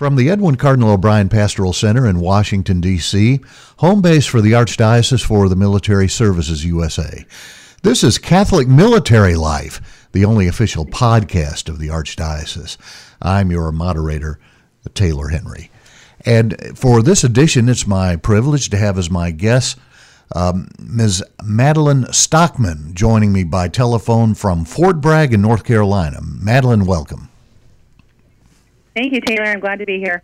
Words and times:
From 0.00 0.16
the 0.16 0.30
Edwin 0.30 0.56
Cardinal 0.56 0.92
O'Brien 0.92 1.28
Pastoral 1.28 1.74
Center 1.74 2.06
in 2.06 2.20
Washington, 2.20 2.80
D.C., 2.80 3.38
home 3.80 4.00
base 4.00 4.24
for 4.24 4.40
the 4.40 4.52
Archdiocese 4.52 5.22
for 5.22 5.46
the 5.46 5.54
Military 5.54 6.08
Services 6.08 6.64
USA. 6.64 7.26
This 7.82 8.02
is 8.02 8.16
Catholic 8.16 8.66
Military 8.66 9.34
Life, 9.34 10.08
the 10.12 10.24
only 10.24 10.48
official 10.48 10.86
podcast 10.86 11.68
of 11.68 11.78
the 11.78 11.88
Archdiocese. 11.88 12.78
I'm 13.20 13.50
your 13.50 13.70
moderator, 13.72 14.40
Taylor 14.94 15.28
Henry. 15.28 15.70
And 16.24 16.56
for 16.74 17.02
this 17.02 17.22
edition, 17.22 17.68
it's 17.68 17.86
my 17.86 18.16
privilege 18.16 18.70
to 18.70 18.78
have 18.78 18.96
as 18.96 19.10
my 19.10 19.30
guest 19.30 19.78
um, 20.34 20.70
Ms. 20.78 21.22
Madeline 21.44 22.10
Stockman 22.10 22.94
joining 22.94 23.34
me 23.34 23.44
by 23.44 23.68
telephone 23.68 24.32
from 24.32 24.64
Fort 24.64 25.02
Bragg 25.02 25.34
in 25.34 25.42
North 25.42 25.64
Carolina. 25.64 26.20
Madeline, 26.22 26.86
welcome. 26.86 27.29
Thank 28.94 29.12
you, 29.12 29.20
Taylor. 29.20 29.44
I'm 29.44 29.60
glad 29.60 29.78
to 29.78 29.86
be 29.86 29.98
here. 29.98 30.22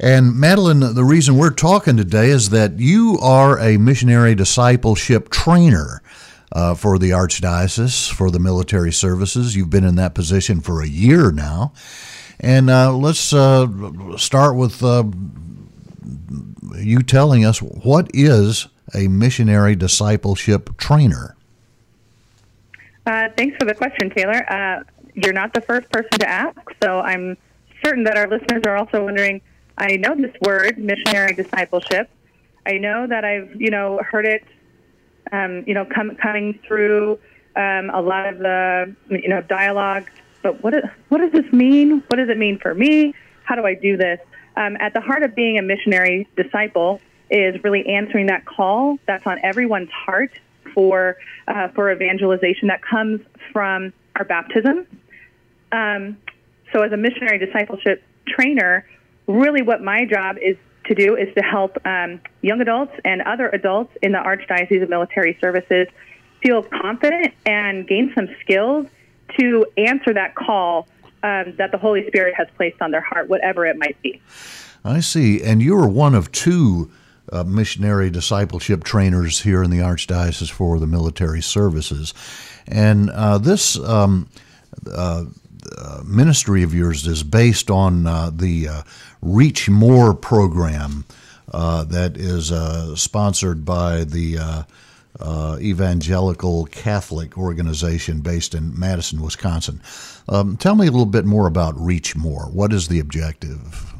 And 0.00 0.34
Madeline, 0.34 0.80
the 0.94 1.04
reason 1.04 1.36
we're 1.36 1.50
talking 1.50 1.96
today 1.96 2.28
is 2.28 2.50
that 2.50 2.78
you 2.78 3.18
are 3.22 3.58
a 3.60 3.76
missionary 3.76 4.34
discipleship 4.34 5.30
trainer 5.30 6.02
uh, 6.50 6.74
for 6.74 6.98
the 6.98 7.10
Archdiocese, 7.10 8.10
for 8.10 8.30
the 8.30 8.40
military 8.40 8.92
services. 8.92 9.54
You've 9.54 9.70
been 9.70 9.84
in 9.84 9.94
that 9.96 10.14
position 10.14 10.60
for 10.60 10.82
a 10.82 10.88
year 10.88 11.30
now. 11.30 11.72
And 12.40 12.70
uh, 12.70 12.92
let's 12.92 13.32
uh, 13.32 13.68
start 14.16 14.56
with 14.56 14.82
uh, 14.82 15.04
you 16.76 17.02
telling 17.02 17.44
us 17.44 17.62
what 17.62 18.10
is 18.12 18.66
a 18.94 19.08
missionary 19.08 19.76
discipleship 19.76 20.76
trainer? 20.76 21.36
Uh, 23.06 23.28
thanks 23.36 23.56
for 23.58 23.64
the 23.64 23.74
question, 23.74 24.10
Taylor. 24.10 24.44
Uh, 24.50 24.82
you're 25.14 25.32
not 25.32 25.52
the 25.54 25.60
first 25.60 25.90
person 25.90 26.18
to 26.18 26.28
ask, 26.28 26.58
so 26.82 27.00
I'm 27.00 27.36
certain 27.84 28.04
that 28.04 28.16
our 28.16 28.28
listeners 28.28 28.62
are 28.66 28.76
also 28.76 29.04
wondering. 29.04 29.40
I 29.76 29.96
know 29.96 30.14
this 30.14 30.34
word, 30.40 30.78
missionary 30.78 31.34
discipleship. 31.34 32.08
I 32.66 32.78
know 32.78 33.06
that 33.06 33.24
I've, 33.24 33.60
you 33.60 33.70
know, 33.70 34.00
heard 34.08 34.26
it, 34.26 34.44
um, 35.32 35.64
you 35.66 35.74
know, 35.74 35.84
com- 35.84 36.16
coming 36.16 36.58
through 36.66 37.18
um, 37.56 37.90
a 37.90 38.00
lot 38.00 38.26
of 38.26 38.38
the, 38.38 38.94
you 39.10 39.28
know, 39.28 39.42
dialogues. 39.42 40.10
But 40.42 40.62
what, 40.62 40.74
is, 40.74 40.84
what 41.08 41.18
does 41.18 41.32
this 41.32 41.52
mean? 41.52 42.02
What 42.08 42.16
does 42.16 42.28
it 42.28 42.38
mean 42.38 42.58
for 42.58 42.74
me? 42.74 43.14
How 43.44 43.54
do 43.56 43.64
I 43.64 43.74
do 43.74 43.96
this? 43.96 44.20
Um, 44.56 44.76
at 44.78 44.94
the 44.94 45.00
heart 45.00 45.22
of 45.22 45.34
being 45.34 45.58
a 45.58 45.62
missionary 45.62 46.28
disciple 46.36 47.00
is 47.30 47.62
really 47.64 47.86
answering 47.86 48.26
that 48.26 48.44
call 48.44 48.98
that's 49.06 49.26
on 49.26 49.38
everyone's 49.42 49.90
heart 49.90 50.30
for 50.72 51.16
uh, 51.48 51.68
for 51.68 51.90
evangelization 51.90 52.68
that 52.68 52.82
comes 52.82 53.20
from 53.52 53.92
our 54.16 54.24
baptism. 54.24 54.86
Um, 55.72 56.18
so, 56.74 56.82
as 56.82 56.92
a 56.92 56.96
missionary 56.96 57.38
discipleship 57.38 58.02
trainer, 58.26 58.86
really 59.26 59.62
what 59.62 59.82
my 59.82 60.04
job 60.04 60.36
is 60.42 60.56
to 60.86 60.94
do 60.94 61.16
is 61.16 61.32
to 61.34 61.42
help 61.42 61.78
um, 61.86 62.20
young 62.42 62.60
adults 62.60 62.92
and 63.04 63.22
other 63.22 63.48
adults 63.48 63.96
in 64.02 64.12
the 64.12 64.18
Archdiocese 64.18 64.82
of 64.82 64.90
Military 64.90 65.38
Services 65.40 65.86
feel 66.42 66.62
confident 66.62 67.32
and 67.46 67.86
gain 67.86 68.12
some 68.14 68.28
skills 68.40 68.86
to 69.38 69.66
answer 69.78 70.12
that 70.12 70.34
call 70.34 70.86
um, 71.22 71.54
that 71.56 71.70
the 71.72 71.78
Holy 71.78 72.06
Spirit 72.08 72.34
has 72.36 72.48
placed 72.56 72.82
on 72.82 72.90
their 72.90 73.00
heart, 73.00 73.28
whatever 73.28 73.64
it 73.64 73.78
might 73.78 74.00
be. 74.02 74.20
I 74.84 75.00
see. 75.00 75.42
And 75.42 75.62
you 75.62 75.78
are 75.78 75.88
one 75.88 76.14
of 76.14 76.30
two 76.32 76.90
uh, 77.32 77.44
missionary 77.44 78.10
discipleship 78.10 78.84
trainers 78.84 79.40
here 79.40 79.62
in 79.62 79.70
the 79.70 79.78
Archdiocese 79.78 80.50
for 80.50 80.78
the 80.78 80.86
military 80.86 81.40
services. 81.40 82.12
And 82.66 83.08
uh, 83.10 83.38
this 83.38 83.78
um, 83.78 84.28
uh, 84.92 85.24
uh 85.76 86.02
ministry 86.04 86.62
of 86.62 86.74
yours 86.74 87.06
is 87.06 87.22
based 87.22 87.70
on 87.70 88.06
uh, 88.06 88.30
the 88.32 88.68
uh, 88.68 88.82
Reach 89.22 89.68
More 89.68 90.14
program 90.14 91.04
that 91.50 92.16
is 92.16 92.52
sponsored 93.00 93.64
by 93.64 94.04
the 94.04 94.64
Evangelical 95.60 96.66
Catholic 96.66 97.38
organization 97.38 98.20
based 98.20 98.54
in 98.54 98.78
Madison, 98.78 99.22
Wisconsin. 99.22 99.80
Um, 100.28 100.56
tell 100.56 100.74
me 100.74 100.86
a 100.86 100.90
little 100.90 101.06
bit 101.06 101.24
more 101.24 101.46
about 101.46 101.78
Reach 101.78 102.16
More. 102.16 102.44
What 102.44 102.72
is 102.72 102.88
the 102.88 103.00
objective? 103.00 103.94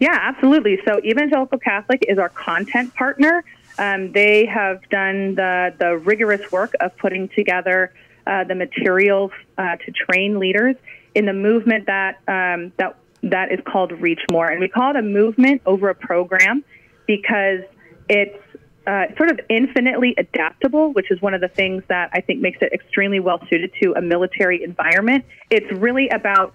Yeah, 0.00 0.18
absolutely. 0.20 0.78
So 0.86 1.00
Evangelical 1.04 1.58
Catholic 1.58 2.04
is 2.08 2.18
our 2.18 2.28
content 2.28 2.94
partner. 2.94 3.44
Um, 3.78 4.12
they 4.12 4.46
have 4.46 4.88
done 4.90 5.34
the, 5.34 5.74
the 5.78 5.96
rigorous 5.98 6.50
work 6.50 6.74
of 6.80 6.96
putting 6.98 7.28
together 7.28 7.92
uh, 8.28 8.44
the 8.44 8.54
materials 8.54 9.32
uh, 9.56 9.76
to 9.76 9.90
train 9.92 10.38
leaders 10.38 10.76
in 11.14 11.26
the 11.26 11.32
movement 11.32 11.86
that 11.86 12.18
um, 12.28 12.72
that 12.76 12.96
that 13.22 13.50
is 13.50 13.58
called 13.66 13.90
Reach 13.92 14.20
More, 14.30 14.46
and 14.48 14.60
we 14.60 14.68
call 14.68 14.90
it 14.90 14.96
a 14.96 15.02
movement 15.02 15.62
over 15.66 15.88
a 15.88 15.94
program 15.94 16.62
because 17.06 17.62
it's 18.08 18.38
uh, 18.86 19.06
sort 19.16 19.30
of 19.30 19.40
infinitely 19.48 20.14
adaptable, 20.16 20.92
which 20.92 21.10
is 21.10 21.20
one 21.20 21.34
of 21.34 21.40
the 21.40 21.48
things 21.48 21.82
that 21.88 22.10
I 22.12 22.20
think 22.20 22.40
makes 22.40 22.58
it 22.60 22.72
extremely 22.72 23.18
well 23.18 23.40
suited 23.50 23.72
to 23.82 23.94
a 23.94 24.00
military 24.00 24.62
environment. 24.62 25.24
It's 25.50 25.70
really 25.72 26.08
about 26.10 26.54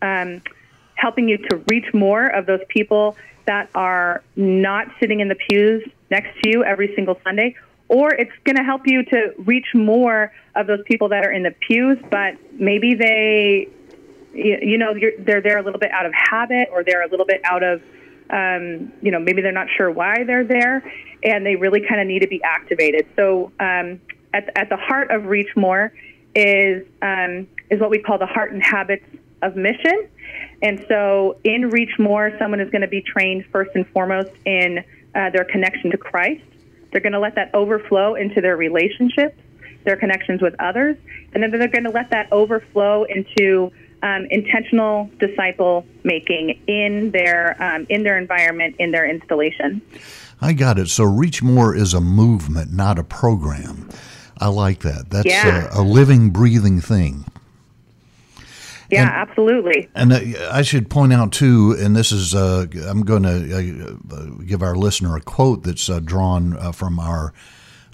um, 0.00 0.42
helping 0.94 1.28
you 1.28 1.38
to 1.38 1.56
reach 1.68 1.86
more 1.92 2.26
of 2.26 2.46
those 2.46 2.60
people 2.68 3.16
that 3.46 3.70
are 3.74 4.22
not 4.36 4.86
sitting 5.00 5.20
in 5.20 5.28
the 5.28 5.34
pews 5.34 5.82
next 6.10 6.40
to 6.42 6.50
you 6.50 6.64
every 6.64 6.94
single 6.94 7.18
Sunday, 7.24 7.56
or 7.88 8.12
it's 8.14 8.32
going 8.44 8.56
to 8.56 8.62
help 8.62 8.82
you 8.86 9.04
to 9.04 9.32
reach 9.38 9.66
more 9.74 10.32
of 10.54 10.66
those 10.66 10.80
people 10.86 11.08
that 11.10 11.24
are 11.24 11.32
in 11.32 11.42
the 11.42 11.54
pews, 11.66 11.98
but 12.10 12.34
maybe 12.52 12.94
they, 12.94 13.68
you 14.34 14.78
know, 14.78 14.94
they're 15.18 15.40
there 15.40 15.58
a 15.58 15.62
little 15.62 15.80
bit 15.80 15.90
out 15.92 16.06
of 16.06 16.12
habit, 16.14 16.68
or 16.72 16.84
they're 16.84 17.02
a 17.02 17.08
little 17.08 17.26
bit 17.26 17.40
out 17.44 17.62
of, 17.62 17.82
um, 18.30 18.92
you 19.02 19.10
know, 19.10 19.18
maybe 19.18 19.42
they're 19.42 19.52
not 19.52 19.68
sure 19.76 19.90
why 19.90 20.24
they're 20.24 20.44
there, 20.44 20.82
and 21.22 21.44
they 21.44 21.56
really 21.56 21.80
kind 21.86 22.00
of 22.00 22.06
need 22.06 22.20
to 22.20 22.28
be 22.28 22.42
activated. 22.42 23.06
So, 23.16 23.52
um, 23.60 24.00
at 24.34 24.50
at 24.56 24.68
the 24.68 24.76
heart 24.76 25.10
of 25.10 25.26
Reach 25.26 25.54
More 25.56 25.92
is 26.34 26.86
um, 27.02 27.46
is 27.70 27.80
what 27.80 27.90
we 27.90 27.98
call 27.98 28.18
the 28.18 28.26
heart 28.26 28.52
and 28.52 28.62
habits 28.62 29.04
of 29.42 29.56
mission. 29.56 30.08
And 30.62 30.84
so 30.88 31.36
in 31.44 31.70
Reach 31.70 31.98
More, 31.98 32.32
someone 32.38 32.60
is 32.60 32.70
going 32.70 32.82
to 32.82 32.88
be 32.88 33.02
trained 33.02 33.44
first 33.52 33.72
and 33.74 33.86
foremost 33.88 34.30
in 34.46 34.84
uh, 35.14 35.30
their 35.30 35.44
connection 35.44 35.90
to 35.90 35.98
Christ. 35.98 36.42
They're 36.92 37.00
going 37.00 37.14
to 37.14 37.20
let 37.20 37.34
that 37.34 37.54
overflow 37.54 38.14
into 38.14 38.40
their 38.40 38.56
relationships, 38.56 39.40
their 39.84 39.96
connections 39.96 40.40
with 40.40 40.54
others, 40.58 40.96
and 41.32 41.42
then 41.42 41.50
they're 41.50 41.68
going 41.68 41.84
to 41.84 41.90
let 41.90 42.10
that 42.10 42.30
overflow 42.30 43.04
into 43.04 43.72
um, 44.02 44.26
intentional 44.30 45.10
disciple 45.18 45.86
making 46.04 46.60
in 46.66 47.10
their 47.12 47.60
um, 47.62 47.86
in 47.88 48.02
their 48.02 48.18
environment, 48.18 48.76
in 48.78 48.90
their 48.90 49.08
installation. 49.08 49.80
I 50.40 50.52
got 50.52 50.78
it. 50.78 50.88
So 50.88 51.04
Reach 51.04 51.42
More 51.42 51.74
is 51.74 51.94
a 51.94 52.00
movement, 52.00 52.72
not 52.72 52.98
a 52.98 53.04
program. 53.04 53.88
I 54.38 54.48
like 54.48 54.80
that. 54.80 55.08
That's 55.10 55.26
yeah. 55.26 55.68
a, 55.72 55.80
a 55.80 55.84
living, 55.84 56.30
breathing 56.30 56.80
thing. 56.80 57.24
Yeah, 58.92 59.04
and, 59.04 59.30
absolutely. 59.30 59.88
And 59.94 60.12
uh, 60.12 60.50
I 60.52 60.60
should 60.60 60.90
point 60.90 61.14
out 61.14 61.32
too, 61.32 61.74
and 61.78 61.96
this 61.96 62.12
is 62.12 62.34
uh, 62.34 62.66
I'm 62.86 63.02
going 63.04 63.22
to 63.22 63.98
uh, 64.12 64.44
give 64.44 64.62
our 64.62 64.76
listener 64.76 65.16
a 65.16 65.20
quote 65.20 65.62
that's 65.62 65.88
uh, 65.88 66.00
drawn 66.00 66.54
uh, 66.58 66.72
from 66.72 67.00
our 67.00 67.32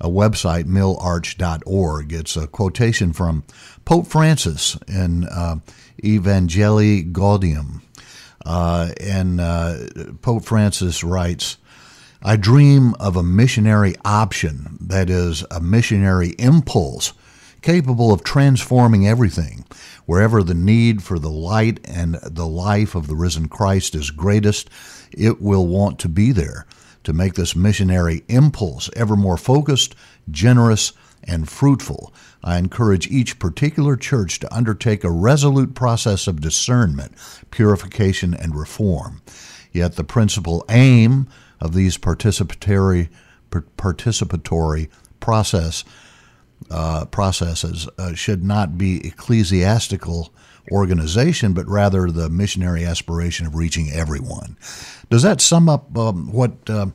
uh, 0.00 0.08
website 0.08 0.64
milarch.org. 0.64 2.12
It's 2.12 2.36
a 2.36 2.48
quotation 2.48 3.12
from 3.12 3.44
Pope 3.84 4.08
Francis 4.08 4.76
in 4.88 5.22
Evangelii 6.02 7.12
Gaudium, 7.12 7.82
and 8.44 10.20
Pope 10.20 10.44
Francis 10.44 11.04
writes. 11.04 11.58
I 12.20 12.34
dream 12.34 12.94
of 12.98 13.14
a 13.14 13.22
missionary 13.22 13.94
option, 14.04 14.76
that 14.80 15.08
is, 15.08 15.44
a 15.52 15.60
missionary 15.60 16.30
impulse 16.40 17.12
capable 17.62 18.12
of 18.12 18.24
transforming 18.24 19.06
everything. 19.06 19.64
Wherever 20.08 20.42
the 20.42 20.54
need 20.54 21.02
for 21.02 21.18
the 21.18 21.28
light 21.28 21.80
and 21.84 22.14
the 22.22 22.46
life 22.46 22.94
of 22.94 23.08
the 23.08 23.14
risen 23.14 23.46
Christ 23.46 23.94
is 23.94 24.10
greatest, 24.10 24.70
it 25.12 25.42
will 25.42 25.66
want 25.66 25.98
to 25.98 26.08
be 26.08 26.32
there 26.32 26.64
to 27.04 27.12
make 27.12 27.34
this 27.34 27.54
missionary 27.54 28.24
impulse 28.26 28.88
ever 28.96 29.16
more 29.16 29.36
focused, 29.36 29.94
generous, 30.30 30.94
and 31.24 31.46
fruitful. 31.46 32.10
I 32.42 32.56
encourage 32.56 33.08
each 33.08 33.38
particular 33.38 33.96
church 33.96 34.40
to 34.40 34.54
undertake 34.54 35.04
a 35.04 35.10
resolute 35.10 35.74
process 35.74 36.26
of 36.26 36.40
discernment, 36.40 37.12
purification, 37.50 38.32
and 38.32 38.56
reform. 38.56 39.20
Yet 39.72 39.96
the 39.96 40.04
principal 40.04 40.64
aim 40.70 41.28
of 41.60 41.74
these 41.74 41.98
participatory 41.98 43.10
participatory 43.50 44.88
process 45.20 45.84
uh, 46.70 47.04
processes 47.06 47.88
uh, 47.98 48.14
should 48.14 48.44
not 48.44 48.76
be 48.76 49.06
ecclesiastical 49.06 50.32
organization, 50.70 51.52
but 51.52 51.66
rather 51.66 52.10
the 52.10 52.28
missionary 52.28 52.84
aspiration 52.84 53.46
of 53.46 53.54
reaching 53.54 53.90
everyone. 53.90 54.56
Does 55.10 55.22
that 55.22 55.40
sum 55.40 55.68
up 55.68 55.96
um, 55.96 56.30
what 56.32 56.52
uh, 56.68 56.86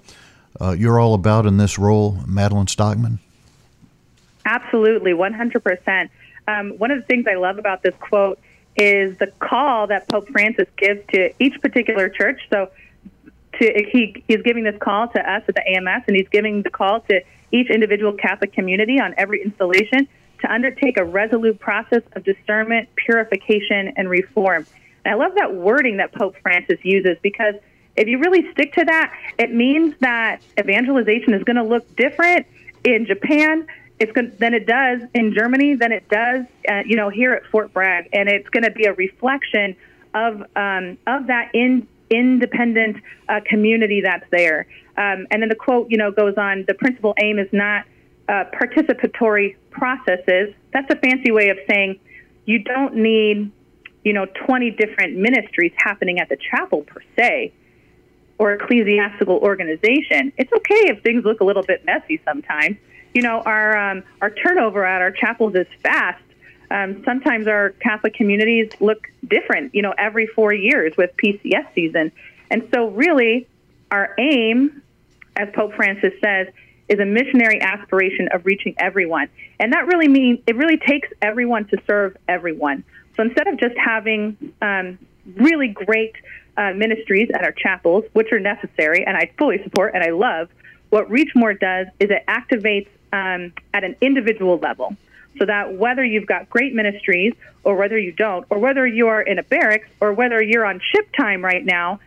uh 0.62 0.72
you're 0.72 1.00
all 1.00 1.14
about 1.14 1.46
in 1.46 1.58
this 1.58 1.80
role, 1.80 2.20
Madeline 2.28 2.68
Stockman? 2.68 3.20
Absolutely, 4.46 5.14
100%. 5.14 6.10
Um, 6.48 6.72
one 6.78 6.92
of 6.92 7.00
the 7.00 7.06
things 7.06 7.26
I 7.28 7.36
love 7.36 7.58
about 7.58 7.82
this 7.82 7.96
quote 8.00 8.40
is 8.76 9.18
the 9.18 9.28
call 9.40 9.88
that 9.88 10.08
Pope 10.08 10.28
Francis 10.30 10.68
gives 10.78 11.06
to 11.10 11.32
each 11.40 11.60
particular 11.62 12.10
church. 12.10 12.42
So 12.50 12.70
to, 13.60 13.90
he, 13.92 14.24
he's 14.28 14.42
giving 14.42 14.64
this 14.64 14.78
call 14.80 15.08
to 15.10 15.32
us 15.32 15.44
at 15.48 15.56
the 15.56 15.68
AMS, 15.68 16.04
and 16.08 16.16
he's 16.16 16.28
giving 16.30 16.64
the 16.64 16.70
call 16.70 17.02
to 17.02 17.22
each 17.54 17.70
individual 17.70 18.14
Catholic 18.14 18.52
community 18.54 19.00
on 19.00 19.14
every 19.18 19.42
installation 19.42 20.08
to 20.42 20.52
undertake 20.52 20.98
a 20.98 21.06
resolute 21.06 21.60
process 21.60 22.02
of 22.14 22.24
discernment, 22.24 22.90
purification, 22.96 23.94
and 23.96 24.10
reform. 24.10 24.66
And 25.06 25.14
I 25.14 25.18
love 25.18 25.36
that 25.36 25.54
wording 25.54 25.98
that 25.98 26.14
Pope 26.14 26.36
Francis 26.42 26.80
uses 26.84 27.18
because 27.22 27.56
if 27.96 28.08
you 28.08 28.20
really 28.20 28.52
stick 28.52 28.74
to 28.74 28.86
that, 28.86 29.14
it 29.38 29.54
means 29.54 29.96
that 30.00 30.42
evangelization 30.60 31.34
is 31.34 31.44
going 31.44 31.56
to 31.58 31.64
look 31.64 31.96
different 31.96 32.48
in 32.84 33.06
Japan 33.06 33.68
it's 34.00 34.12
going 34.12 34.32
than 34.40 34.54
it 34.54 34.66
does 34.66 35.02
in 35.14 35.34
Germany 35.34 35.76
than 35.76 35.92
it 35.92 36.08
does, 36.10 36.46
uh, 36.70 36.82
you 36.86 36.96
know, 36.96 37.10
here 37.10 37.34
at 37.34 37.46
Fort 37.46 37.74
Bragg, 37.74 38.10
and 38.12 38.28
it's 38.28 38.50
going 38.50 38.64
to 38.64 38.72
be 38.72 38.86
a 38.86 38.94
reflection 38.94 39.76
of 40.14 40.42
um, 40.56 40.98
of 41.08 41.28
that 41.28 41.52
in 41.54 41.88
independent 42.10 42.98
uh, 43.30 43.40
community 43.46 44.02
that's 44.02 44.30
there. 44.30 44.68
Um, 44.96 45.28
and 45.32 45.42
then 45.42 45.50
the 45.50 45.56
quote, 45.56 45.88
you 45.90 45.98
know, 45.98 46.12
goes 46.12 46.36
on: 46.38 46.66
the 46.68 46.74
principal 46.74 47.14
aim 47.20 47.40
is 47.40 47.50
not 47.52 47.86
uh, 48.30 48.46
participatory 48.54 49.56
processes. 49.72 50.54
That's 50.72 50.90
a 50.92 50.96
fancy 50.98 51.32
way 51.32 51.50
of 51.50 51.58
saying 51.70 52.00
you 52.46 52.60
don't 52.60 52.96
need, 52.96 53.52
you 54.04 54.14
know, 54.14 54.26
20 54.46 54.72
different 54.72 55.18
ministries 55.18 55.72
happening 55.78 56.20
at 56.20 56.30
the 56.30 56.38
chapel 56.38 56.82
per 56.82 57.02
se 57.16 57.54
or 58.38 58.54
ecclesiastical 58.54 59.38
organization. 59.38 60.34
It's 60.38 60.52
okay 60.52 60.90
if 60.90 61.02
things 61.04 61.24
look 61.24 61.40
a 61.40 61.44
little 61.44 61.64
bit 61.64 61.86
messy 61.86 62.22
sometimes. 62.26 62.78
You 63.14 63.22
know, 63.22 63.42
our 63.46 63.78
um, 63.78 64.04
our 64.22 64.30
turnover 64.30 64.86
at 64.86 65.02
our 65.02 65.12
chapels 65.12 65.56
is 65.56 65.68
fast. 65.84 66.22
Um, 66.72 67.04
sometimes 67.06 67.48
our 67.48 67.70
Catholic 67.82 68.16
communities 68.16 68.72
look 68.80 69.08
different. 69.28 69.74
You 69.76 69.84
know, 69.84 69.94
every 69.98 70.28
four 70.28 70.54
years 70.54 70.94
with 70.98 71.12
PCS 71.18 71.74
season, 71.76 72.12
and 72.50 72.68
so 72.74 72.90
really, 72.90 73.48
our 73.92 74.16
aim, 74.20 74.82
as 75.36 75.50
Pope 75.54 75.74
Francis 75.74 76.14
says, 76.22 76.48
is 76.90 77.00
a 77.00 77.06
missionary 77.06 77.62
aspiration 77.62 78.28
of 78.32 78.46
reaching 78.46 78.76
everyone. 78.78 79.30
And 79.60 79.74
that 79.74 79.88
really 79.88 80.08
means 80.08 80.40
it 80.48 80.56
really 80.56 80.78
takes 80.78 81.08
everyone 81.22 81.66
to 81.68 81.78
serve 81.88 82.18
everyone. 82.28 82.84
So 83.16 83.24
instead 83.24 83.48
of 83.48 83.58
just 83.58 83.78
having 83.78 84.54
um, 84.62 85.00
really 85.36 85.70
great 85.70 86.16
uh, 86.58 86.74
ministries 86.74 87.30
at 87.34 87.44
our 87.44 87.52
chapels, 87.52 88.04
which 88.14 88.32
are 88.32 88.40
necessary 88.40 89.06
and 89.06 89.16
I 89.16 89.32
fully 89.38 89.64
support 89.64 89.94
and 89.96 90.04
I 90.04 90.10
love, 90.10 90.50
what 90.90 91.10
Reachmore 91.10 91.60
does 91.60 91.88
is 92.00 92.10
it 92.12 92.24
activates 92.28 92.88
um, 93.12 93.54
at 93.74 93.84
an 93.84 93.96
individual 94.02 94.58
level. 94.58 94.96
So 95.40 95.46
that 95.46 95.74
whether 95.74 96.04
you've 96.04 96.28
got 96.28 96.50
great 96.50 96.74
ministries 96.76 97.34
or 97.64 97.76
whether 97.76 97.98
you 97.98 98.12
don't, 98.12 98.46
or 98.50 98.60
whether 98.60 98.86
you 98.86 99.08
are 99.08 99.22
in 99.22 99.40
a 99.40 99.44
barracks 99.44 99.88
or 100.00 100.14
whether 100.14 100.42
you're 100.44 100.66
on 100.66 100.80
ship 100.92 101.08
time 101.18 101.44
right 101.44 101.66
now, 101.66 102.00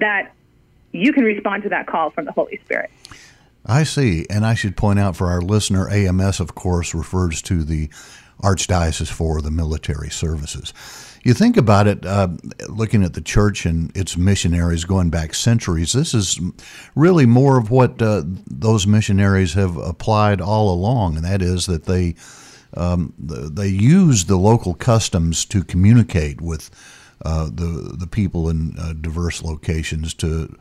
that 0.00 0.32
you 0.92 1.12
can 1.12 1.24
respond 1.24 1.62
to 1.64 1.68
that 1.70 1.86
call 1.86 2.10
from 2.10 2.24
the 2.24 2.32
Holy 2.32 2.58
Spirit. 2.64 2.90
I 3.64 3.84
see. 3.84 4.26
And 4.28 4.44
I 4.44 4.54
should 4.54 4.76
point 4.76 4.98
out 4.98 5.16
for 5.16 5.28
our 5.28 5.40
listener, 5.40 5.88
AMS, 5.88 6.40
of 6.40 6.54
course, 6.54 6.94
refers 6.94 7.40
to 7.42 7.62
the 7.62 7.88
Archdiocese 8.42 9.10
for 9.10 9.40
the 9.40 9.50
Military 9.50 10.10
Services. 10.10 10.74
You 11.22 11.34
think 11.34 11.56
about 11.56 11.86
it, 11.86 12.04
uh, 12.04 12.28
looking 12.68 13.04
at 13.04 13.14
the 13.14 13.20
church 13.20 13.64
and 13.64 13.96
its 13.96 14.16
missionaries 14.16 14.84
going 14.84 15.10
back 15.10 15.34
centuries, 15.34 15.92
this 15.92 16.14
is 16.14 16.40
really 16.96 17.26
more 17.26 17.58
of 17.58 17.70
what 17.70 18.02
uh, 18.02 18.24
those 18.48 18.88
missionaries 18.88 19.54
have 19.54 19.76
applied 19.76 20.40
all 20.40 20.74
along, 20.74 21.16
and 21.16 21.24
that 21.24 21.40
is 21.40 21.66
that 21.66 21.84
they 21.84 22.16
um, 22.74 23.12
they 23.18 23.68
use 23.68 24.24
the 24.24 24.36
local 24.36 24.74
customs 24.74 25.44
to 25.44 25.62
communicate 25.62 26.40
with 26.40 26.70
uh, 27.24 27.44
the 27.44 27.94
the 27.96 28.08
people 28.08 28.48
in 28.48 28.74
uh, 28.76 28.94
diverse 28.94 29.44
locations 29.44 30.14
to 30.14 30.52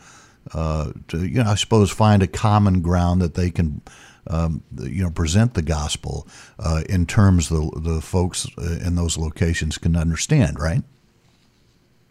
uh, 0.53 0.91
to 1.09 1.25
you 1.25 1.43
know 1.43 1.49
I 1.49 1.55
suppose 1.55 1.91
find 1.91 2.23
a 2.23 2.27
common 2.27 2.81
ground 2.81 3.21
that 3.21 3.35
they 3.35 3.51
can 3.51 3.81
um, 4.27 4.63
you 4.79 5.03
know 5.03 5.11
present 5.11 5.53
the 5.53 5.61
gospel 5.61 6.27
uh, 6.59 6.83
in 6.89 7.05
terms 7.05 7.49
the 7.49 7.71
the 7.75 8.01
folks 8.01 8.47
uh, 8.57 8.79
in 8.85 8.95
those 8.95 9.17
locations 9.17 9.77
can 9.77 9.95
understand, 9.95 10.59
right? 10.59 10.83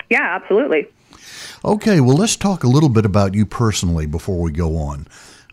Yeah, 0.09 0.37
absolutely. 0.41 0.89
Okay, 1.65 2.01
well, 2.01 2.17
let's 2.17 2.37
talk 2.37 2.65
a 2.65 2.69
little 2.69 2.89
bit 2.89 3.05
about 3.05 3.35
you 3.35 3.47
personally 3.47 4.07
before 4.07 4.41
we 4.41 4.51
go 4.51 4.77
on. 4.77 5.07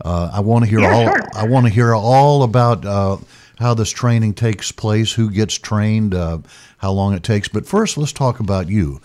Uh, 0.04 0.30
I 0.32 0.40
want 0.40 0.64
to 0.64 0.70
hear 0.70 0.80
yeah, 0.80 0.92
all. 0.92 1.04
Sure. 1.04 1.28
I 1.34 1.46
want 1.46 1.66
to 1.66 1.72
hear 1.72 1.94
all 1.94 2.42
about 2.42 2.84
uh, 2.84 3.18
how 3.58 3.74
this 3.74 3.90
training 3.90 4.34
takes 4.34 4.72
place, 4.72 5.12
who 5.12 5.30
gets 5.30 5.54
trained, 5.54 6.14
uh, 6.14 6.38
how 6.78 6.92
long 6.92 7.14
it 7.14 7.22
takes. 7.22 7.48
But 7.48 7.66
first, 7.66 7.98
let's 7.98 8.12
talk 8.12 8.40
about 8.40 8.68
you. 8.68 9.00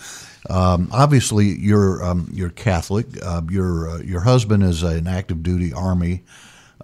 Um, 0.49 0.89
obviously, 0.91 1.57
you're 1.59 2.03
um, 2.03 2.29
you're 2.33 2.49
Catholic. 2.49 3.07
Uh, 3.21 3.41
your 3.49 3.89
uh, 3.89 3.97
your 3.99 4.21
husband 4.21 4.63
is 4.63 4.83
an 4.83 5.07
active 5.07 5.41
duty 5.43 5.71
Army 5.73 6.23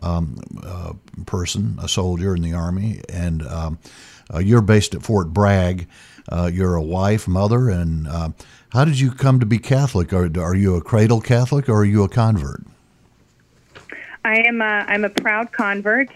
um, 0.01 0.41
uh, 0.63 0.93
person, 1.25 1.77
a 1.81 1.87
soldier 1.87 2.35
in 2.35 2.41
the 2.41 2.53
Army, 2.53 3.01
and 3.09 3.45
um, 3.47 3.79
uh, 4.33 4.39
you're 4.39 4.61
based 4.61 4.95
at 4.95 5.03
Fort 5.03 5.33
Bragg. 5.33 5.87
Uh, 6.31 6.49
you're 6.51 6.75
a 6.75 6.81
wife, 6.81 7.27
mother, 7.27 7.69
and 7.69 8.07
uh, 8.07 8.29
how 8.69 8.85
did 8.85 8.99
you 8.99 9.11
come 9.11 9.39
to 9.39 9.45
be 9.45 9.57
Catholic? 9.57 10.13
Are, 10.13 10.29
are 10.39 10.55
you 10.55 10.75
a 10.75 10.81
cradle 10.81 11.21
Catholic 11.21 11.67
or 11.67 11.79
are 11.79 11.85
you 11.85 12.03
a 12.03 12.09
convert? 12.09 12.63
I 14.23 14.43
am. 14.45 14.61
A, 14.61 14.85
I'm 14.87 15.05
a 15.05 15.09
proud 15.09 15.51
convert, 15.51 16.09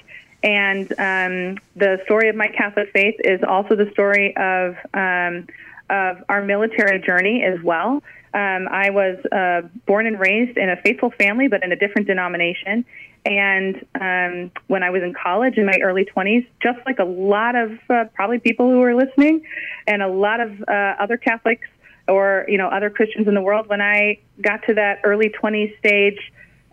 and 0.44 0.92
um, 0.94 1.58
the 1.76 2.00
story 2.06 2.30
of 2.30 2.36
my 2.36 2.48
Catholic 2.48 2.92
faith 2.92 3.16
is 3.24 3.42
also 3.44 3.76
the 3.76 3.90
story 3.92 4.36
of 4.38 4.78
um, 4.94 5.48
of 5.90 6.18
our 6.30 6.44
military 6.44 7.00
journey 7.00 7.44
as 7.44 7.62
well. 7.64 8.02
Um, 8.34 8.68
I 8.72 8.90
was 8.90 9.18
uh, 9.32 9.68
born 9.86 10.08
and 10.08 10.20
raised 10.20 10.58
in 10.58 10.70
a 10.70 10.78
faithful 10.78 11.12
family, 11.12 11.48
but 11.48 11.64
in 11.64 11.72
a 11.72 11.76
different 11.76 12.08
denomination. 12.08 12.84
And 13.26 13.86
um, 14.00 14.52
when 14.68 14.84
I 14.84 14.90
was 14.90 15.04
in 15.04 15.14
college 15.14 15.58
in 15.58 15.66
my 15.66 15.78
early 15.84 16.06
20s, 16.06 16.46
just 16.62 16.80
like 16.86 17.00
a 17.00 17.06
lot 17.06 17.56
of 17.56 17.72
uh, 17.90 18.06
probably 18.16 18.40
people 18.40 18.70
who 18.70 18.82
are 18.82 18.96
listening, 18.96 19.46
and 19.88 20.02
a 20.02 20.08
lot 20.08 20.40
of 20.40 20.52
uh, 20.68 20.96
other 21.00 21.18
Catholics 21.18 21.68
or 22.08 22.46
you 22.50 22.58
know 22.58 22.68
other 22.68 22.90
Christians 22.90 23.28
in 23.28 23.34
the 23.34 23.42
world, 23.42 23.68
when 23.68 23.82
I 23.82 24.20
got 24.42 24.64
to 24.68 24.74
that 24.74 25.02
early 25.04 25.30
20s 25.30 25.78
stage, 25.78 26.20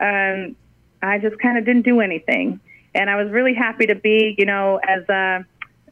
um, 0.01 0.57
I 1.03 1.19
just 1.19 1.39
kind 1.39 1.57
of 1.57 1.65
didn't 1.65 1.83
do 1.83 2.01
anything. 2.01 2.59
And 2.95 3.09
I 3.09 3.23
was 3.23 3.31
really 3.31 3.55
happy 3.55 3.87
to 3.87 3.95
be, 3.95 4.35
you 4.37 4.47
know, 4.47 4.81
as 4.83 5.09
a 5.09 5.45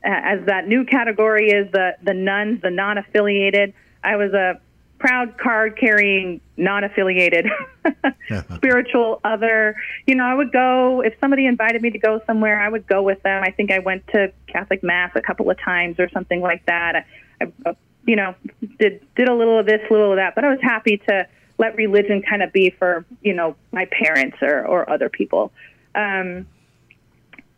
as 0.05 0.45
that 0.47 0.67
new 0.69 0.85
category 0.85 1.51
is 1.51 1.71
the 1.73 1.97
the 2.03 2.15
nones, 2.15 2.63
the 2.63 2.71
non-affiliated. 2.71 3.75
I 4.05 4.17
was 4.17 4.33
a 4.33 4.61
proud 4.99 5.39
card 5.39 5.79
carrying 5.79 6.41
non-affiliated 6.57 7.47
spiritual 8.57 9.21
other. 9.25 9.77
You 10.07 10.17
know 10.17 10.25
i 10.25 10.35
would 10.35 10.53
go 10.53 11.03
if 11.03 11.15
somebody 11.21 11.47
invited 11.47 11.83
me 11.83 11.91
to 11.91 11.99
go 11.99 12.21
somewhere 12.27 12.61
i 12.61 12.69
would 12.69 12.87
go 12.87 13.03
with 13.03 13.23
them. 13.23 13.43
I 13.45 13.51
think 13.53 13.71
i 13.71 13.79
went 13.79 14.07
to 14.09 14.33
catholic 14.47 14.83
mass 14.83 15.13
a 15.15 15.21
couple 15.21 15.51
of 15.51 15.59
times 15.61 16.01
or 16.01 16.09
something 16.11 16.41
like 16.41 16.67
that. 16.67 17.07
I, 17.41 17.53
I 17.65 17.77
you 18.07 18.17
know 18.17 18.35
did 18.79 19.07
did 19.15 19.29
a 19.29 19.35
little 19.35 19.59
of 19.59 19.67
this 19.67 19.81
a 19.89 19.93
little 19.93 20.13
of 20.13 20.17
that 20.17 20.35
but 20.35 20.45
i 20.45 20.49
was 20.51 20.61
happy 20.63 20.97
to 21.09 21.29
let 21.59 21.77
religion 21.77 22.23
kind 22.23 22.43
of 22.43 22.53
be 22.53 22.71
for 22.71 23.05
you 23.23 23.35
know 23.35 23.57
my 23.73 23.87
parents 23.87 24.39
or 24.41 24.65
or 24.67 24.89
other 24.89 25.09
people. 25.09 25.53
Um 25.95 26.47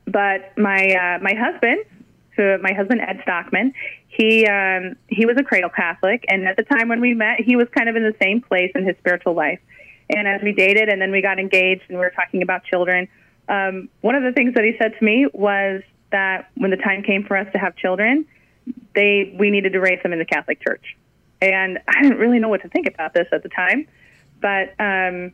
but 0.06 0.56
my 0.58 0.94
uh 0.94 1.18
my 1.22 1.34
husband 1.34 1.84
who 2.40 2.58
my 2.62 2.72
husband 2.72 3.00
ed 3.00 3.20
stockman 3.22 3.72
he 4.10 4.44
um, 4.46 4.96
he 5.06 5.24
was 5.24 5.36
a 5.38 5.44
cradle 5.44 5.70
Catholic, 5.70 6.24
and 6.28 6.46
at 6.46 6.56
the 6.56 6.64
time 6.64 6.88
when 6.88 7.00
we 7.00 7.14
met, 7.14 7.40
he 7.40 7.56
was 7.56 7.68
kind 7.68 7.88
of 7.88 7.94
in 7.94 8.02
the 8.02 8.14
same 8.20 8.42
place 8.42 8.72
in 8.74 8.84
his 8.84 8.96
spiritual 8.98 9.34
life. 9.34 9.60
And 10.14 10.26
as 10.26 10.42
we 10.42 10.52
dated, 10.52 10.88
and 10.88 11.00
then 11.00 11.12
we 11.12 11.22
got 11.22 11.38
engaged, 11.38 11.82
and 11.88 11.96
we 11.96 12.04
were 12.04 12.10
talking 12.10 12.42
about 12.42 12.64
children, 12.64 13.08
um, 13.48 13.88
one 14.00 14.16
of 14.16 14.24
the 14.24 14.32
things 14.32 14.54
that 14.54 14.64
he 14.64 14.74
said 14.78 14.94
to 14.98 15.04
me 15.04 15.26
was 15.32 15.82
that 16.10 16.50
when 16.56 16.70
the 16.70 16.76
time 16.76 17.04
came 17.04 17.24
for 17.24 17.36
us 17.36 17.46
to 17.52 17.58
have 17.58 17.76
children, 17.76 18.26
they 18.96 19.34
we 19.38 19.50
needed 19.50 19.72
to 19.74 19.80
raise 19.80 20.02
them 20.02 20.12
in 20.12 20.18
the 20.18 20.24
Catholic 20.24 20.60
Church. 20.60 20.96
And 21.40 21.78
I 21.88 22.02
didn't 22.02 22.18
really 22.18 22.40
know 22.40 22.48
what 22.48 22.62
to 22.62 22.68
think 22.68 22.88
about 22.88 23.14
this 23.14 23.28
at 23.30 23.44
the 23.44 23.48
time, 23.48 23.86
but 24.40 24.74
um, 24.80 25.32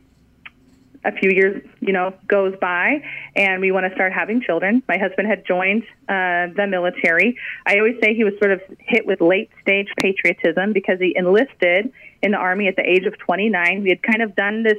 a 1.07 1.11
few 1.13 1.31
years, 1.31 1.63
you 1.79 1.93
know, 1.93 2.13
goes 2.27 2.53
by, 2.59 3.01
and 3.35 3.61
we 3.61 3.71
want 3.71 3.87
to 3.87 3.95
start 3.95 4.11
having 4.11 4.41
children. 4.41 4.83
My 4.89 4.97
husband 4.97 5.27
had 5.27 5.45
joined 5.45 5.83
uh, 6.09 6.51
the 6.55 6.67
military. 6.69 7.37
I 7.65 7.77
always 7.77 7.95
say 8.01 8.13
he 8.13 8.25
was 8.25 8.33
sort 8.39 8.51
of 8.51 8.61
hit 8.79 9.07
with 9.07 9.21
late 9.21 9.49
stage 9.61 9.87
patriotism 9.97 10.73
because 10.73 10.99
he 10.99 11.13
enlisted 11.15 11.93
in 12.21 12.31
the 12.31 12.37
army 12.37 12.67
at 12.67 12.75
the 12.75 12.87
age 12.87 13.05
of 13.05 13.17
29. 13.17 13.83
We 13.83 13.89
had 13.89 14.03
kind 14.03 14.21
of 14.21 14.35
done 14.35 14.63
this, 14.63 14.77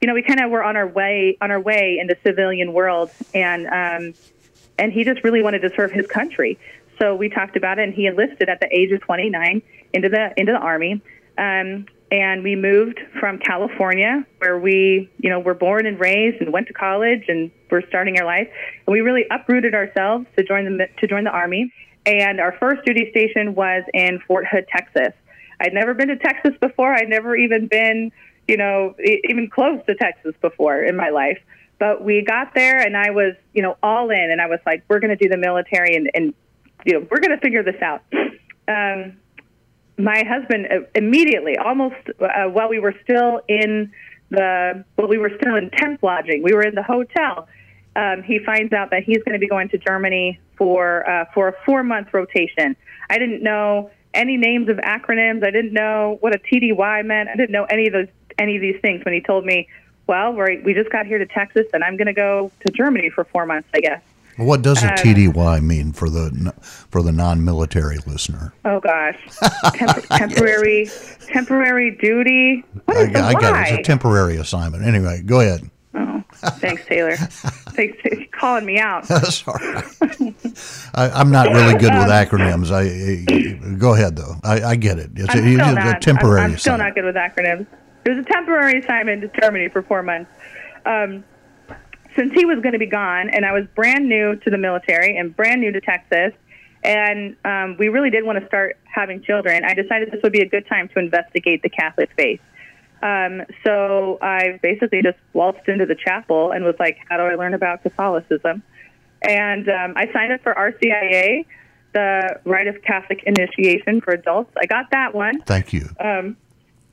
you 0.00 0.08
know, 0.08 0.14
we 0.14 0.22
kind 0.22 0.40
of 0.40 0.50
were 0.50 0.64
on 0.64 0.76
our 0.76 0.86
way 0.86 1.38
on 1.40 1.52
our 1.52 1.60
way 1.60 1.98
in 2.00 2.08
the 2.08 2.16
civilian 2.24 2.72
world, 2.72 3.10
and 3.32 3.66
um, 3.66 4.14
and 4.78 4.92
he 4.92 5.04
just 5.04 5.22
really 5.22 5.42
wanted 5.42 5.60
to 5.62 5.70
serve 5.76 5.92
his 5.92 6.06
country. 6.06 6.58
So 6.98 7.14
we 7.14 7.28
talked 7.28 7.56
about 7.56 7.78
it, 7.78 7.82
and 7.82 7.94
he 7.94 8.06
enlisted 8.06 8.48
at 8.48 8.60
the 8.60 8.68
age 8.76 8.90
of 8.90 9.00
29 9.00 9.62
into 9.92 10.08
the 10.08 10.32
into 10.36 10.52
the 10.52 10.58
army. 10.58 11.00
Um, 11.36 11.86
and 12.10 12.42
we 12.42 12.56
moved 12.56 13.00
from 13.20 13.38
California, 13.38 14.24
where 14.38 14.58
we, 14.58 15.10
you 15.18 15.28
know, 15.28 15.40
were 15.40 15.54
born 15.54 15.86
and 15.86 16.00
raised 16.00 16.40
and 16.40 16.52
went 16.52 16.66
to 16.68 16.72
college 16.72 17.24
and 17.28 17.50
we're 17.70 17.86
starting 17.88 18.18
our 18.18 18.24
life. 18.24 18.48
And 18.86 18.92
we 18.92 19.00
really 19.00 19.26
uprooted 19.30 19.74
ourselves 19.74 20.26
to 20.36 20.42
join 20.44 20.64
the 20.64 20.86
to 21.00 21.06
join 21.06 21.24
the 21.24 21.30
army. 21.30 21.72
and 22.06 22.40
our 22.40 22.56
first 22.58 22.84
duty 22.86 23.10
station 23.10 23.54
was 23.54 23.84
in 23.92 24.20
Fort 24.26 24.46
Hood, 24.50 24.66
Texas. 24.74 25.12
I'd 25.60 25.74
never 25.74 25.92
been 25.92 26.08
to 26.08 26.16
Texas 26.16 26.52
before. 26.60 26.94
I'd 26.94 27.08
never 27.08 27.36
even 27.36 27.66
been, 27.66 28.12
you 28.46 28.56
know, 28.56 28.94
even 29.24 29.50
close 29.50 29.80
to 29.86 29.94
Texas 29.94 30.34
before 30.40 30.82
in 30.82 30.96
my 30.96 31.10
life. 31.10 31.38
But 31.78 32.02
we 32.02 32.22
got 32.22 32.54
there, 32.54 32.80
and 32.80 32.96
I 32.96 33.10
was, 33.10 33.34
you 33.52 33.62
know, 33.62 33.76
all 33.82 34.10
in, 34.10 34.30
and 34.30 34.40
I 34.40 34.46
was 34.46 34.58
like, 34.66 34.82
"We're 34.88 35.00
going 35.00 35.16
to 35.16 35.22
do 35.22 35.28
the 35.28 35.36
military, 35.36 35.94
and, 35.96 36.10
and 36.14 36.34
you 36.84 36.94
know, 36.94 37.06
we're 37.10 37.20
going 37.20 37.36
to 37.36 37.40
figure 37.40 37.62
this 37.62 37.80
out." 37.82 38.02
Um, 38.68 39.16
my 39.98 40.22
husband 40.24 40.68
uh, 40.70 40.80
immediately, 40.94 41.56
almost 41.56 41.96
uh, 42.20 42.44
while 42.44 42.68
we 42.68 42.78
were 42.78 42.94
still 43.02 43.40
in 43.48 43.92
the, 44.30 44.84
well, 44.96 45.08
we 45.08 45.18
were 45.18 45.32
still 45.40 45.56
in 45.56 45.70
temp 45.70 46.02
lodging. 46.02 46.42
We 46.42 46.52
were 46.52 46.62
in 46.62 46.74
the 46.74 46.82
hotel. 46.82 47.48
Um, 47.96 48.22
he 48.22 48.38
finds 48.38 48.72
out 48.72 48.90
that 48.90 49.02
he's 49.02 49.18
going 49.18 49.32
to 49.32 49.38
be 49.38 49.48
going 49.48 49.68
to 49.70 49.78
Germany 49.78 50.38
for 50.56 51.08
uh, 51.08 51.24
for 51.34 51.48
a 51.48 51.52
four 51.66 51.82
month 51.82 52.08
rotation. 52.12 52.76
I 53.10 53.18
didn't 53.18 53.42
know 53.42 53.90
any 54.14 54.36
names 54.36 54.68
of 54.68 54.76
acronyms. 54.76 55.44
I 55.44 55.50
didn't 55.50 55.72
know 55.72 56.18
what 56.20 56.34
a 56.34 56.38
TDY 56.38 57.04
meant. 57.04 57.28
I 57.28 57.34
didn't 57.34 57.50
know 57.50 57.64
any 57.64 57.88
of 57.88 57.92
those 57.92 58.08
any 58.38 58.54
of 58.54 58.62
these 58.62 58.80
things 58.80 59.04
when 59.04 59.14
he 59.14 59.20
told 59.20 59.44
me, 59.44 59.68
"Well, 60.06 60.32
we 60.32 60.60
we 60.64 60.74
just 60.74 60.90
got 60.90 61.06
here 61.06 61.18
to 61.18 61.26
Texas, 61.26 61.66
and 61.72 61.82
I'm 61.82 61.96
going 61.96 62.06
to 62.06 62.12
go 62.12 62.52
to 62.64 62.72
Germany 62.72 63.10
for 63.10 63.24
four 63.24 63.46
months." 63.46 63.68
I 63.74 63.80
guess. 63.80 64.02
What 64.38 64.62
does 64.62 64.82
a 64.84 64.92
uh, 64.92 64.96
TDY 64.96 65.62
mean 65.62 65.92
for 65.92 66.08
the 66.08 66.54
for 66.62 67.02
the 67.02 67.10
non-military 67.10 67.98
listener? 68.06 68.54
Oh 68.64 68.78
gosh, 68.78 69.18
Temp- 69.74 70.06
temporary 70.10 70.84
yes. 70.84 71.18
temporary 71.26 71.96
duty. 71.96 72.64
What 72.84 72.96
is 72.98 73.14
I, 73.16 73.28
I 73.28 73.34
get 73.34 73.54
it. 73.54 73.72
It's 73.72 73.78
a 73.80 73.82
temporary 73.82 74.36
assignment. 74.36 74.84
Anyway, 74.84 75.22
go 75.26 75.40
ahead. 75.40 75.68
Oh, 75.94 76.22
thanks, 76.32 76.84
Taylor. 76.86 77.16
thanks 77.16 78.00
for 78.00 78.10
calling 78.30 78.64
me 78.64 78.78
out. 78.78 79.06
Sorry. 79.06 79.82
I, 80.94 81.20
am 81.20 81.32
not 81.32 81.48
really 81.48 81.72
good 81.72 81.92
with 81.92 82.08
acronyms. 82.08 82.70
I, 82.70 83.74
go 83.76 83.94
ahead 83.94 84.14
though. 84.14 84.36
I, 84.44 84.62
I 84.62 84.76
get 84.76 85.00
it. 85.00 85.10
It's, 85.16 85.34
I'm 85.34 85.44
a, 85.44 85.54
still 85.54 85.74
not, 85.74 86.02
temporary. 86.02 86.40
I'm, 86.42 86.52
I'm 86.52 86.58
still 86.58 86.78
not 86.78 86.94
good 86.94 87.04
with 87.04 87.16
acronyms. 87.16 87.66
It 88.04 88.10
was 88.10 88.18
a 88.18 88.28
temporary 88.28 88.78
assignment 88.78 89.22
to 89.22 89.40
Germany 89.40 89.68
for 89.68 89.82
four 89.82 90.04
months. 90.04 90.30
Um, 90.86 91.24
since 92.16 92.32
he 92.34 92.44
was 92.44 92.60
going 92.60 92.72
to 92.72 92.78
be 92.78 92.86
gone, 92.86 93.30
and 93.30 93.44
I 93.44 93.52
was 93.52 93.64
brand 93.74 94.08
new 94.08 94.36
to 94.36 94.50
the 94.50 94.58
military 94.58 95.16
and 95.16 95.34
brand 95.34 95.60
new 95.60 95.72
to 95.72 95.80
Texas, 95.80 96.32
and 96.82 97.36
um, 97.44 97.76
we 97.78 97.88
really 97.88 98.10
did 98.10 98.24
want 98.24 98.40
to 98.40 98.46
start 98.46 98.76
having 98.98 99.22
children, 99.22 99.64
I 99.64 99.74
decided 99.74 100.10
this 100.10 100.20
would 100.22 100.32
be 100.32 100.40
a 100.40 100.48
good 100.48 100.66
time 100.66 100.88
to 100.88 100.98
investigate 100.98 101.62
the 101.62 101.68
Catholic 101.68 102.10
faith. 102.16 102.40
Um, 103.00 103.42
so 103.64 104.18
I 104.20 104.58
basically 104.60 105.02
just 105.02 105.18
waltzed 105.32 105.68
into 105.68 105.86
the 105.86 105.94
chapel 105.94 106.50
and 106.50 106.64
was 106.64 106.74
like, 106.80 106.98
"How 107.08 107.16
do 107.16 107.22
I 107.22 107.36
learn 107.36 107.54
about 107.54 107.82
Catholicism?" 107.82 108.62
And 109.22 109.68
um, 109.68 109.94
I 109.96 110.10
signed 110.12 110.32
up 110.32 110.42
for 110.42 110.52
RCIA, 110.54 111.46
the 111.92 112.40
Rite 112.44 112.66
of 112.66 112.82
Catholic 112.82 113.22
Initiation 113.24 114.00
for 114.00 114.12
Adults. 114.12 114.50
I 114.60 114.66
got 114.66 114.90
that 114.90 115.14
one. 115.14 115.40
Thank 115.42 115.72
you. 115.72 115.88
Um, 116.00 116.36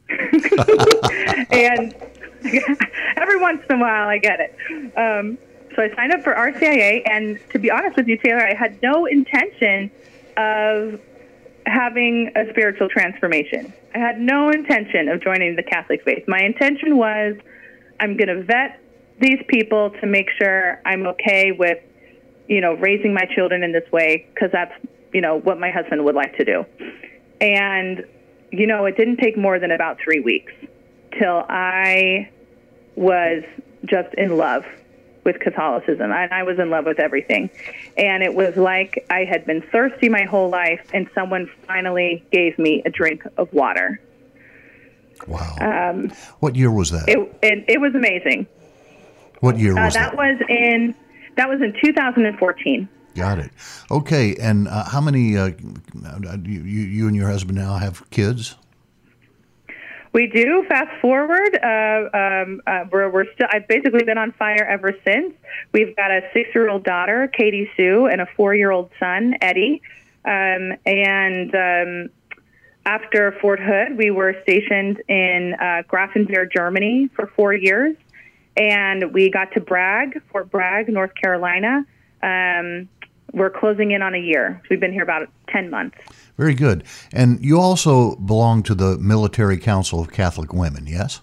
and 1.52 1.96
every 3.18 3.40
once 3.40 3.62
in 3.70 3.76
a 3.76 3.80
while, 3.80 4.08
I 4.08 4.18
get 4.18 4.40
it. 4.40 4.98
Um, 4.98 5.38
so 5.76 5.82
I 5.82 5.94
signed 5.96 6.14
up 6.14 6.24
for 6.24 6.34
RCIA, 6.34 7.02
and 7.10 7.40
to 7.52 7.60
be 7.60 7.70
honest 7.70 7.98
with 7.98 8.08
you, 8.08 8.18
Taylor, 8.18 8.48
I 8.48 8.54
had 8.54 8.82
no 8.82 9.06
intention 9.06 9.92
of 10.38 11.00
having 11.66 12.32
a 12.36 12.50
spiritual 12.50 12.88
transformation. 12.90 13.74
I 13.94 13.98
had 13.98 14.20
no 14.20 14.50
intention 14.50 15.10
of 15.10 15.22
joining 15.22 15.56
the 15.56 15.64
Catholic 15.64 16.04
faith. 16.04 16.28
My 16.28 16.42
intention 16.42 16.98
was 16.98 17.36
I'm 18.00 18.18
going 18.18 18.28
to 18.28 18.44
vet 18.44 18.80
these 19.20 19.40
people 19.48 19.92
to 20.02 20.06
make 20.06 20.30
sure 20.38 20.82
I'm 20.86 21.08
okay 21.08 21.52
with, 21.52 21.80
you 22.48 22.62
know, 22.62 22.74
raising 22.74 23.14
my 23.14 23.26
children 23.34 23.64
in 23.64 23.72
this 23.72 23.90
way 23.92 24.28
because 24.34 24.52
that's, 24.52 24.74
you 25.14 25.22
know, 25.22 25.40
what 25.40 25.60
my 25.60 25.72
husband 25.72 26.04
would 26.04 26.16
like 26.16 26.38
to 26.38 26.46
do. 26.46 26.66
And, 27.42 28.06
you 28.58 28.68
know, 28.68 28.86
it 28.86 28.98
didn't 28.98 29.18
take 29.18 29.38
more 29.38 29.60
than 29.60 29.72
about 29.72 30.00
three 30.00 30.20
weeks 30.20 30.54
till 31.18 31.46
I 31.50 32.30
was 32.96 33.44
just 33.86 34.14
in 34.16 34.38
love 34.38 34.66
with 35.24 35.40
Catholicism. 35.40 36.12
And 36.12 36.34
I 36.34 36.44
was 36.44 36.60
in 36.60 36.70
love 36.70 36.86
with 36.86 37.00
everything. 37.00 37.50
And 37.98 38.24
it 38.24 38.34
was 38.34 38.56
like 38.56 39.06
I 39.10 39.26
had 39.26 39.46
been 39.46 39.62
thirsty 39.62 40.08
my 40.08 40.24
whole 40.24 40.50
life, 40.50 40.88
and 40.94 41.10
someone 41.14 41.50
finally 41.68 42.24
gave 42.32 42.58
me 42.58 42.82
a 42.86 42.90
drink 42.90 43.24
of 43.38 43.52
water. 43.52 44.00
Wow. 45.28 45.56
Um, 45.60 46.12
what 46.40 46.56
year 46.56 46.72
was 46.72 46.92
that? 46.92 47.10
It, 47.10 47.18
it, 47.42 47.66
it, 47.68 47.82
was 47.82 47.96
amazing. 47.96 48.48
What 49.40 49.58
year 49.58 49.74
was 49.74 49.96
uh, 49.96 50.00
that? 50.00 50.12
That 50.12 50.18
was 50.18 50.42
in 50.50 50.96
that 51.36 51.50
was 51.50 51.62
in 51.62 51.74
2014. 51.84 52.90
Got 53.16 53.40
it. 53.40 53.52
Okay, 53.90 54.36
and 54.36 54.68
uh, 54.68 54.84
how 54.84 55.00
many? 55.00 55.38
Uh, 55.38 55.52
you, 56.44 56.62
you 56.62 57.08
and 57.08 57.16
your 57.16 57.30
husband 57.30 57.58
now 57.58 57.76
have 57.76 58.10
kids? 58.10 58.56
We 60.12 60.28
do. 60.28 60.64
Fast 60.70 61.02
forward, 61.02 61.60
uh, 61.62 62.10
um, 62.18 62.62
uh, 62.68 62.86
we're, 62.92 63.10
we're 63.10 63.26
still. 63.34 63.48
I've 63.52 63.68
basically 63.68 64.04
been 64.04 64.18
on 64.18 64.32
fire 64.34 64.64
ever 64.64 64.94
since. 65.06 65.34
We've 65.72 65.96
got 65.96 66.12
a 66.12 66.22
six-year-old 66.34 66.84
daughter, 66.84 67.28
Katie 67.28 67.70
Sue, 67.76 68.06
and 68.06 68.22
a 68.22 68.26
four-year-old 68.38 68.92
son, 69.00 69.36
Eddie. 69.42 69.82
Um, 70.24 70.74
and 70.86 71.56
um, 71.56 72.10
after 72.86 73.34
Fort 73.42 73.60
Hood, 73.60 73.98
we 73.98 74.12
were 74.12 74.36
stationed 74.44 75.02
in 75.08 75.54
uh, 75.60 75.84
Germany, 76.54 77.10
for 77.16 77.28
four 77.36 77.54
years, 77.54 77.96
and 78.58 79.14
we 79.14 79.30
got 79.30 79.52
to 79.54 79.60
Bragg, 79.60 80.22
Fort 80.32 80.50
Bragg, 80.50 80.90
North 80.90 81.16
Carolina. 81.16 81.86
Um, 82.24 82.90
we're 83.36 83.50
closing 83.50 83.92
in 83.92 84.02
on 84.02 84.16
a 84.16 84.20
year. 84.20 84.62
we've 84.70 84.80
been 84.80 84.94
here 84.94 85.04
about 85.04 85.28
10 85.50 85.70
months. 85.70 85.98
Very 86.38 86.56
good. 86.56 86.86
And 87.14 87.44
you 87.44 87.60
also 87.60 88.16
belong 88.16 88.64
to 88.64 88.74
the 88.74 88.98
Military 88.98 89.58
Council 89.58 90.00
of 90.00 90.12
Catholic 90.12 90.54
Women, 90.54 90.88
yes? 90.88 91.22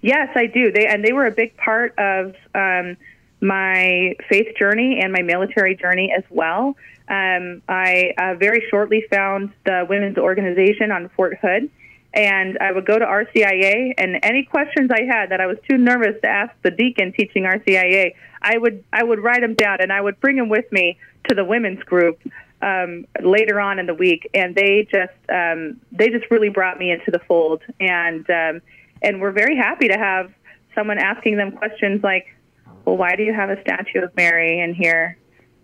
Yes, 0.00 0.28
I 0.34 0.46
do. 0.46 0.72
They 0.72 0.86
and 0.86 1.04
they 1.04 1.12
were 1.12 1.26
a 1.26 1.30
big 1.30 1.56
part 1.56 1.96
of 1.96 2.34
um, 2.54 2.96
my 3.40 4.14
faith 4.28 4.56
journey 4.58 5.00
and 5.00 5.12
my 5.12 5.22
military 5.22 5.76
journey 5.76 6.12
as 6.16 6.24
well. 6.30 6.76
Um, 7.08 7.62
I 7.68 8.12
uh, 8.18 8.34
very 8.34 8.64
shortly 8.68 9.04
found 9.10 9.52
the 9.64 9.86
women's 9.88 10.18
organization 10.18 10.90
on 10.90 11.08
Fort 11.10 11.38
Hood, 11.40 11.70
and 12.14 12.58
I 12.58 12.72
would 12.72 12.86
go 12.86 12.98
to 12.98 13.04
RCIA, 13.04 13.94
and 13.96 14.18
any 14.22 14.44
questions 14.44 14.90
I 14.90 15.02
had 15.02 15.30
that 15.30 15.40
I 15.40 15.46
was 15.46 15.56
too 15.68 15.78
nervous 15.78 16.20
to 16.22 16.28
ask 16.28 16.52
the 16.62 16.70
deacon 16.70 17.12
teaching 17.12 17.44
RCIA, 17.44 18.14
I 18.42 18.58
would 18.58 18.84
I 18.92 19.02
would 19.02 19.22
write 19.22 19.40
them 19.40 19.54
down, 19.54 19.78
and 19.80 19.92
I 19.92 20.00
would 20.00 20.20
bring 20.20 20.36
them 20.36 20.48
with 20.48 20.70
me 20.72 20.98
to 21.28 21.34
the 21.34 21.44
women's 21.44 21.82
group 21.84 22.20
um, 22.60 23.06
later 23.22 23.60
on 23.60 23.78
in 23.78 23.86
the 23.86 23.94
week, 23.94 24.28
and 24.34 24.54
they 24.54 24.86
just 24.90 25.12
um, 25.30 25.80
they 25.90 26.08
just 26.08 26.30
really 26.30 26.50
brought 26.50 26.78
me 26.78 26.90
into 26.90 27.10
the 27.10 27.20
fold, 27.20 27.62
and 27.80 28.28
um, 28.28 28.62
and 29.02 29.20
we're 29.20 29.32
very 29.32 29.56
happy 29.56 29.88
to 29.88 29.96
have 29.96 30.32
someone 30.74 30.98
asking 30.98 31.36
them 31.36 31.52
questions 31.52 32.02
like, 32.02 32.26
well, 32.84 32.96
why 32.96 33.16
do 33.16 33.22
you 33.22 33.32
have 33.32 33.50
a 33.50 33.60
statue 33.62 34.02
of 34.02 34.14
Mary 34.16 34.60
in 34.60 34.74
here? 34.74 35.16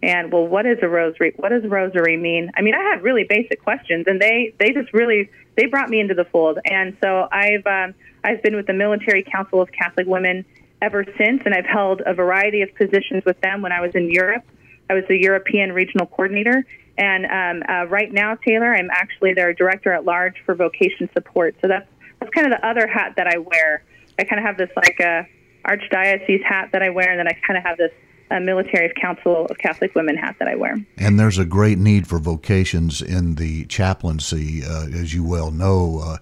And 0.03 0.33
well, 0.33 0.47
what 0.47 0.65
is 0.65 0.79
a 0.83 0.89
rosary? 0.89 1.33
What 1.37 1.49
does 1.49 1.65
rosary 1.65 2.17
mean? 2.17 2.51
I 2.57 2.63
mean, 2.63 2.75
I 2.75 2.83
had 2.83 3.03
really 3.03 3.25
basic 3.25 3.63
questions, 3.63 4.05
and 4.07 4.21
they 4.21 4.55
they 4.59 4.73
just 4.73 4.93
really 4.93 5.29
they 5.57 5.67
brought 5.67 5.91
me 5.91 6.01
into 6.01 6.15
the 6.15 6.25
fold. 6.25 6.59
And 6.65 6.97
so 7.03 7.29
I've 7.33 7.67
um, 7.67 7.95
I've 8.23 8.43
been 8.43 8.55
with 8.55 8.67
the 8.67 8.75
Military 8.75 9.25
Council 9.25 9.61
of 9.61 9.73
Catholic 9.73 10.07
Women 10.07 10.45
ever 10.81 11.05
since, 11.17 11.43
and 11.45 11.53
I've 11.53 11.67
held 11.67 12.03
a 12.07 12.15
variety 12.15 12.63
of 12.63 12.73
positions 12.77 13.25
with 13.25 13.41
them 13.41 13.61
when 13.61 13.73
I 13.73 13.81
was 13.81 13.93
in 13.95 14.09
Europe. 14.09 14.45
I 14.89 14.95
was 14.95 15.05
the 15.09 15.21
European 15.21 15.73
Regional 15.73 16.07
Coordinator, 16.07 16.65
and 16.97 17.27
um, 17.27 17.69
uh, 17.69 17.87
right 17.87 18.13
now, 18.13 18.37
Taylor, 18.37 18.75
I'm 18.75 18.91
actually 18.91 19.35
their 19.35 19.53
director 19.53 19.93
at 19.93 20.05
large 20.05 20.35
for 20.47 20.55
vocation 20.55 21.11
support. 21.13 21.57
So 21.61 21.69
that's 21.69 21.89
that's 22.21 22.33
kind 22.33 22.47
of 22.47 22.53
the 22.53 22.67
other 22.67 22.87
hat 22.87 23.15
that 23.17 23.27
I 23.27 23.39
wear. 23.39 23.85
I 24.19 24.25
kind 24.25 24.39
of 24.39 24.47
have 24.47 24.57
this 24.57 24.71
like 24.77 24.97
a 25.01 25.27
uh, 25.67 25.71
archdiocese 25.71 26.43
hat 26.43 26.71
that 26.73 26.83
I 26.83 26.91
wear, 26.91 27.11
and 27.11 27.19
then 27.19 27.29
I 27.29 27.37
kind 27.47 27.57
of 27.59 27.65
have 27.65 27.79
this 27.79 27.93
uh, 28.31 28.41
military 28.41 28.93
council 29.01 29.47
of 29.47 29.59
Catholic 29.59 29.95
women 29.95 30.17
hat 30.17 30.37
that 30.39 30.49
I 30.49 30.55
wear. 30.55 30.77
And 30.97 31.19
there's 31.19 31.39
a 31.39 31.45
great 31.45 31.79
need 31.79 32.07
for 32.07 32.19
vocations 32.19 33.03
in 33.03 33.37
the 33.37 33.65
chaplaincy, 33.67 34.65
uh, 34.65 34.87
as 34.87 35.15
you 35.15 35.25
well 35.25 35.51
know. 35.51 36.01
Uh, 36.05 36.17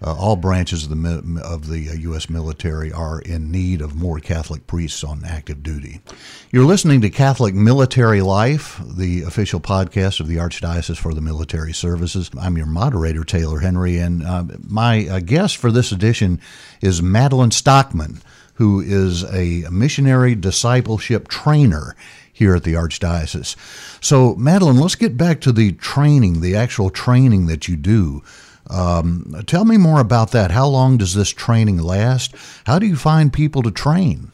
uh, 0.00 0.14
all 0.14 0.36
branches 0.36 0.84
of 0.84 0.90
the 0.90 1.40
of 1.42 1.66
the 1.66 1.80
U.S. 1.80 2.30
Uh, 2.30 2.32
military 2.32 2.92
are 2.92 3.20
in 3.20 3.50
need 3.50 3.80
of 3.80 3.96
more 3.96 4.20
Catholic 4.20 4.66
priests 4.66 5.02
on 5.02 5.24
active 5.24 5.62
duty. 5.62 6.00
You're 6.52 6.66
listening 6.66 7.00
to 7.00 7.10
Catholic 7.10 7.52
Military 7.52 8.22
Life, 8.22 8.80
the 8.86 9.22
official 9.22 9.58
podcast 9.58 10.20
of 10.20 10.28
the 10.28 10.36
Archdiocese 10.36 10.96
for 10.96 11.14
the 11.14 11.20
Military 11.20 11.72
Services. 11.72 12.30
I'm 12.40 12.56
your 12.56 12.66
moderator, 12.66 13.24
Taylor 13.24 13.58
Henry, 13.58 13.98
and 13.98 14.22
uh, 14.22 14.44
my 14.62 15.08
uh, 15.08 15.18
guest 15.18 15.56
for 15.56 15.72
this 15.72 15.90
edition 15.90 16.40
is 16.80 17.02
Madeline 17.02 17.50
Stockman, 17.50 18.20
who 18.58 18.80
is 18.80 19.22
a 19.32 19.68
missionary 19.70 20.34
discipleship 20.34 21.28
trainer 21.28 21.94
here 22.32 22.56
at 22.56 22.64
the 22.64 22.74
Archdiocese. 22.74 23.54
So, 24.04 24.34
Madeline, 24.34 24.78
let's 24.78 24.96
get 24.96 25.16
back 25.16 25.40
to 25.42 25.52
the 25.52 25.72
training, 25.72 26.40
the 26.40 26.56
actual 26.56 26.90
training 26.90 27.46
that 27.46 27.68
you 27.68 27.76
do. 27.76 28.22
Um, 28.68 29.44
tell 29.46 29.64
me 29.64 29.76
more 29.76 30.00
about 30.00 30.32
that. 30.32 30.50
How 30.50 30.66
long 30.66 30.98
does 30.98 31.14
this 31.14 31.30
training 31.30 31.78
last? 31.78 32.34
How 32.66 32.80
do 32.80 32.86
you 32.86 32.96
find 32.96 33.32
people 33.32 33.62
to 33.62 33.70
train? 33.70 34.32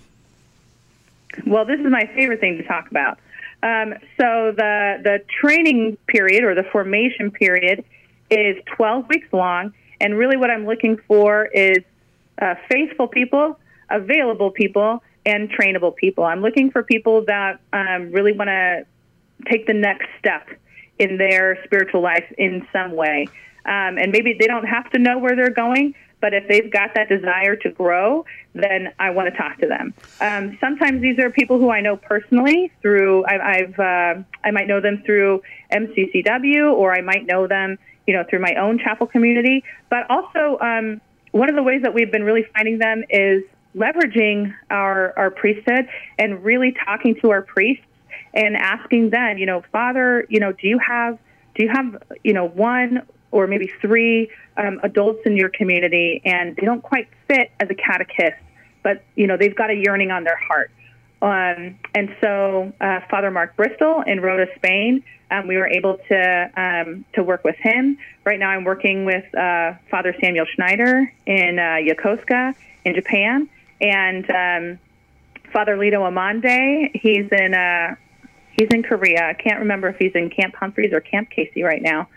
Well, 1.46 1.66
this 1.66 1.80
is 1.80 1.86
my 1.86 2.06
favorite 2.14 2.40
thing 2.40 2.56
to 2.56 2.64
talk 2.64 2.90
about. 2.90 3.18
Um, 3.62 3.92
so 4.16 4.52
the 4.56 5.00
the 5.02 5.22
training 5.40 5.98
period 6.06 6.44
or 6.44 6.54
the 6.54 6.64
formation 6.64 7.30
period 7.30 7.84
is 8.30 8.56
12 8.76 9.06
weeks 9.08 9.28
long, 9.32 9.74
and 10.00 10.16
really 10.16 10.38
what 10.38 10.50
I'm 10.50 10.64
looking 10.64 10.96
for 10.96 11.44
is 11.44 11.84
uh, 12.40 12.54
faithful 12.70 13.06
people, 13.06 13.58
available 13.94 14.50
people, 14.50 15.02
and 15.26 15.50
trainable 15.50 15.94
people. 15.94 16.24
I'm 16.24 16.42
looking 16.42 16.70
for 16.70 16.82
people 16.82 17.24
that 17.26 17.60
um, 17.72 18.12
really 18.12 18.32
want 18.32 18.48
to 18.48 18.86
take 19.50 19.66
the 19.66 19.74
next 19.74 20.08
step 20.18 20.48
in 20.98 21.16
their 21.16 21.58
spiritual 21.64 22.02
life 22.02 22.24
in 22.38 22.66
some 22.72 22.92
way. 22.92 23.26
Um, 23.66 23.96
and 23.98 24.12
maybe 24.12 24.36
they 24.38 24.46
don't 24.46 24.66
have 24.66 24.90
to 24.90 24.98
know 24.98 25.18
where 25.18 25.34
they're 25.34 25.50
going, 25.50 25.94
but 26.20 26.34
if 26.34 26.46
they've 26.48 26.70
got 26.70 26.94
that 26.94 27.08
desire 27.08 27.56
to 27.56 27.70
grow, 27.70 28.24
then 28.54 28.92
I 28.98 29.10
want 29.10 29.32
to 29.32 29.36
talk 29.36 29.58
to 29.58 29.66
them. 29.66 29.94
Um, 30.20 30.58
sometimes 30.60 31.00
these 31.00 31.18
are 31.18 31.30
people 31.30 31.58
who 31.58 31.70
I 31.70 31.80
know 31.80 31.96
personally 31.96 32.70
through 32.82 33.24
I, 33.24 33.56
I've 33.56 33.78
uh, 33.78 34.22
I 34.44 34.50
might 34.52 34.66
know 34.66 34.80
them 34.80 35.02
through 35.04 35.42
MCCW 35.72 36.72
or 36.72 36.94
I 36.94 37.00
might 37.00 37.26
know 37.26 37.46
them 37.46 37.78
you 38.06 38.14
know 38.14 38.24
through 38.28 38.40
my 38.40 38.54
own 38.54 38.78
chapel 38.78 39.06
community. 39.06 39.64
But 39.90 40.10
also 40.10 40.58
um, 40.60 41.00
one 41.32 41.48
of 41.48 41.56
the 41.56 41.62
ways 41.62 41.82
that 41.82 41.94
we've 41.94 42.12
been 42.12 42.24
really 42.24 42.46
finding 42.54 42.78
them 42.78 43.04
is 43.10 43.42
leveraging 43.76 44.54
our 44.70 45.12
our 45.18 45.30
priesthood 45.30 45.88
and 46.18 46.44
really 46.44 46.74
talking 46.84 47.14
to 47.20 47.30
our 47.30 47.42
priests 47.42 47.84
and 48.32 48.56
asking 48.56 49.10
them, 49.10 49.38
you 49.38 49.46
know, 49.46 49.62
Father, 49.72 50.26
you 50.28 50.40
know, 50.40 50.52
do 50.52 50.68
you 50.68 50.78
have 50.78 51.18
do 51.54 51.64
you 51.64 51.70
have 51.70 52.02
you 52.22 52.32
know 52.32 52.46
one 52.46 53.06
or 53.30 53.46
maybe 53.46 53.70
three 53.80 54.30
um, 54.56 54.80
adults 54.82 55.20
in 55.26 55.36
your 55.36 55.48
community 55.48 56.22
and 56.24 56.54
they 56.56 56.64
don't 56.64 56.82
quite 56.82 57.08
fit 57.28 57.50
as 57.60 57.68
a 57.70 57.74
catechist, 57.74 58.40
but 58.82 59.02
you 59.16 59.26
know 59.26 59.36
they've 59.36 59.56
got 59.56 59.70
a 59.70 59.74
yearning 59.74 60.10
on 60.10 60.24
their 60.24 60.36
heart. 60.36 60.70
Um, 61.22 61.78
and 61.94 62.14
so 62.20 62.72
uh, 62.80 63.00
Father 63.10 63.30
Mark 63.30 63.56
Bristol 63.56 64.02
in 64.06 64.20
Rota, 64.20 64.46
Spain, 64.56 65.02
um, 65.30 65.48
we 65.48 65.56
were 65.56 65.66
able 65.66 65.98
to 66.08 66.50
um, 66.56 67.04
to 67.14 67.22
work 67.22 67.44
with 67.44 67.56
him. 67.56 67.96
Right 68.24 68.38
now, 68.38 68.50
I'm 68.50 68.64
working 68.64 69.04
with 69.04 69.24
uh, 69.34 69.74
Father 69.90 70.14
Samuel 70.20 70.46
Schneider 70.54 71.10
in 71.26 71.58
uh, 71.58 71.78
Yokosuka 71.80 72.54
in 72.84 72.94
Japan, 72.94 73.48
and 73.90 74.30
um, 74.30 74.78
Father 75.52 75.76
Lito 75.76 76.00
Amande. 76.00 76.90
He's 76.94 77.26
in 77.30 77.54
uh, 77.54 77.94
he's 78.52 78.68
in 78.70 78.82
Korea. 78.82 79.28
I 79.28 79.34
can't 79.34 79.60
remember 79.60 79.88
if 79.88 79.96
he's 79.98 80.12
in 80.14 80.30
Camp 80.30 80.54
Humphreys 80.56 80.92
or 80.92 81.00
Camp 81.00 81.30
Casey 81.30 81.62
right 81.62 81.82
now, 81.82 82.08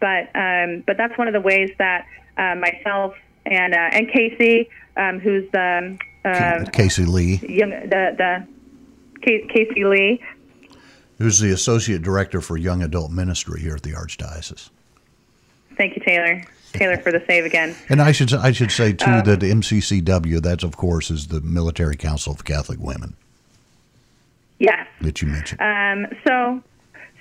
but 0.00 0.28
um, 0.34 0.82
but 0.86 0.96
that's 0.96 1.16
one 1.18 1.28
of 1.28 1.34
the 1.34 1.40
ways 1.40 1.70
that 1.78 2.06
uh, 2.36 2.54
myself 2.56 3.14
and 3.44 3.74
uh, 3.74 3.90
and 3.92 4.08
Casey, 4.08 4.68
um, 4.96 5.18
who's 5.18 5.50
the 5.52 5.98
uh, 6.24 6.64
Casey 6.72 7.04
Lee, 7.04 7.40
young 7.48 7.70
the 7.70 8.14
the 8.16 8.46
Casey 9.20 9.84
Lee, 9.84 10.22
who's 11.18 11.38
the 11.38 11.52
associate 11.52 12.02
director 12.02 12.40
for 12.40 12.56
young 12.56 12.82
adult 12.82 13.10
ministry 13.10 13.60
here 13.60 13.74
at 13.74 13.82
the 13.82 13.92
Archdiocese. 13.92 14.70
Thank 15.76 15.96
you, 15.96 16.02
Taylor. 16.06 16.42
Taylor 16.78 16.98
for 16.98 17.12
the 17.12 17.22
save 17.26 17.44
again. 17.44 17.74
And 17.88 18.00
I 18.00 18.12
should 18.12 18.32
I 18.32 18.52
should 18.52 18.70
say 18.70 18.92
too 18.92 19.10
um, 19.10 19.24
that 19.24 19.40
MCCW, 19.40 20.40
that's 20.40 20.64
of 20.64 20.76
course 20.76 21.10
is 21.10 21.28
the 21.28 21.40
Military 21.40 21.96
Council 21.96 22.32
of 22.32 22.44
Catholic 22.44 22.78
Women. 22.80 23.16
Yes. 24.58 24.86
That 25.02 25.20
you 25.20 25.28
mentioned. 25.28 25.60
Um, 25.60 26.06
so, 26.26 26.62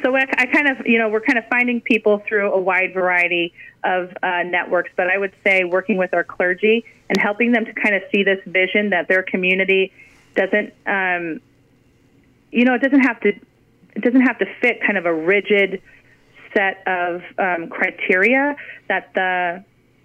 so 0.01 0.15
I, 0.15 0.25
I, 0.37 0.45
kind 0.45 0.69
of 0.69 0.85
you 0.87 0.97
know 0.97 1.09
we're 1.09 1.21
kind 1.21 1.37
of 1.37 1.45
finding 1.49 1.81
people 1.81 2.19
through 2.19 2.53
a 2.53 2.59
wide 2.59 2.93
variety 2.93 3.53
of 3.83 4.15
uh, 4.23 4.43
networks, 4.43 4.91
but 4.95 5.09
I 5.09 5.17
would 5.17 5.33
say 5.43 5.63
working 5.63 5.97
with 5.97 6.13
our 6.13 6.23
clergy 6.23 6.85
and 7.09 7.19
helping 7.19 7.51
them 7.51 7.65
to 7.65 7.73
kind 7.73 7.95
of 7.95 8.03
see 8.11 8.23
this 8.23 8.39
vision 8.45 8.89
that 8.89 9.07
their 9.07 9.21
community 9.21 9.93
doesn't, 10.35 10.73
um, 10.87 11.39
you 12.51 12.65
know, 12.65 12.73
it 12.73 12.81
doesn't 12.81 13.01
have 13.01 13.19
to, 13.21 13.29
it 13.29 14.01
doesn't 14.01 14.21
have 14.21 14.39
to 14.39 14.45
fit 14.59 14.81
kind 14.81 14.97
of 14.97 15.05
a 15.05 15.13
rigid 15.13 15.81
set 16.55 16.83
of 16.87 17.21
um, 17.37 17.69
criteria 17.69 18.55
that 18.87 19.13
the 19.13 19.63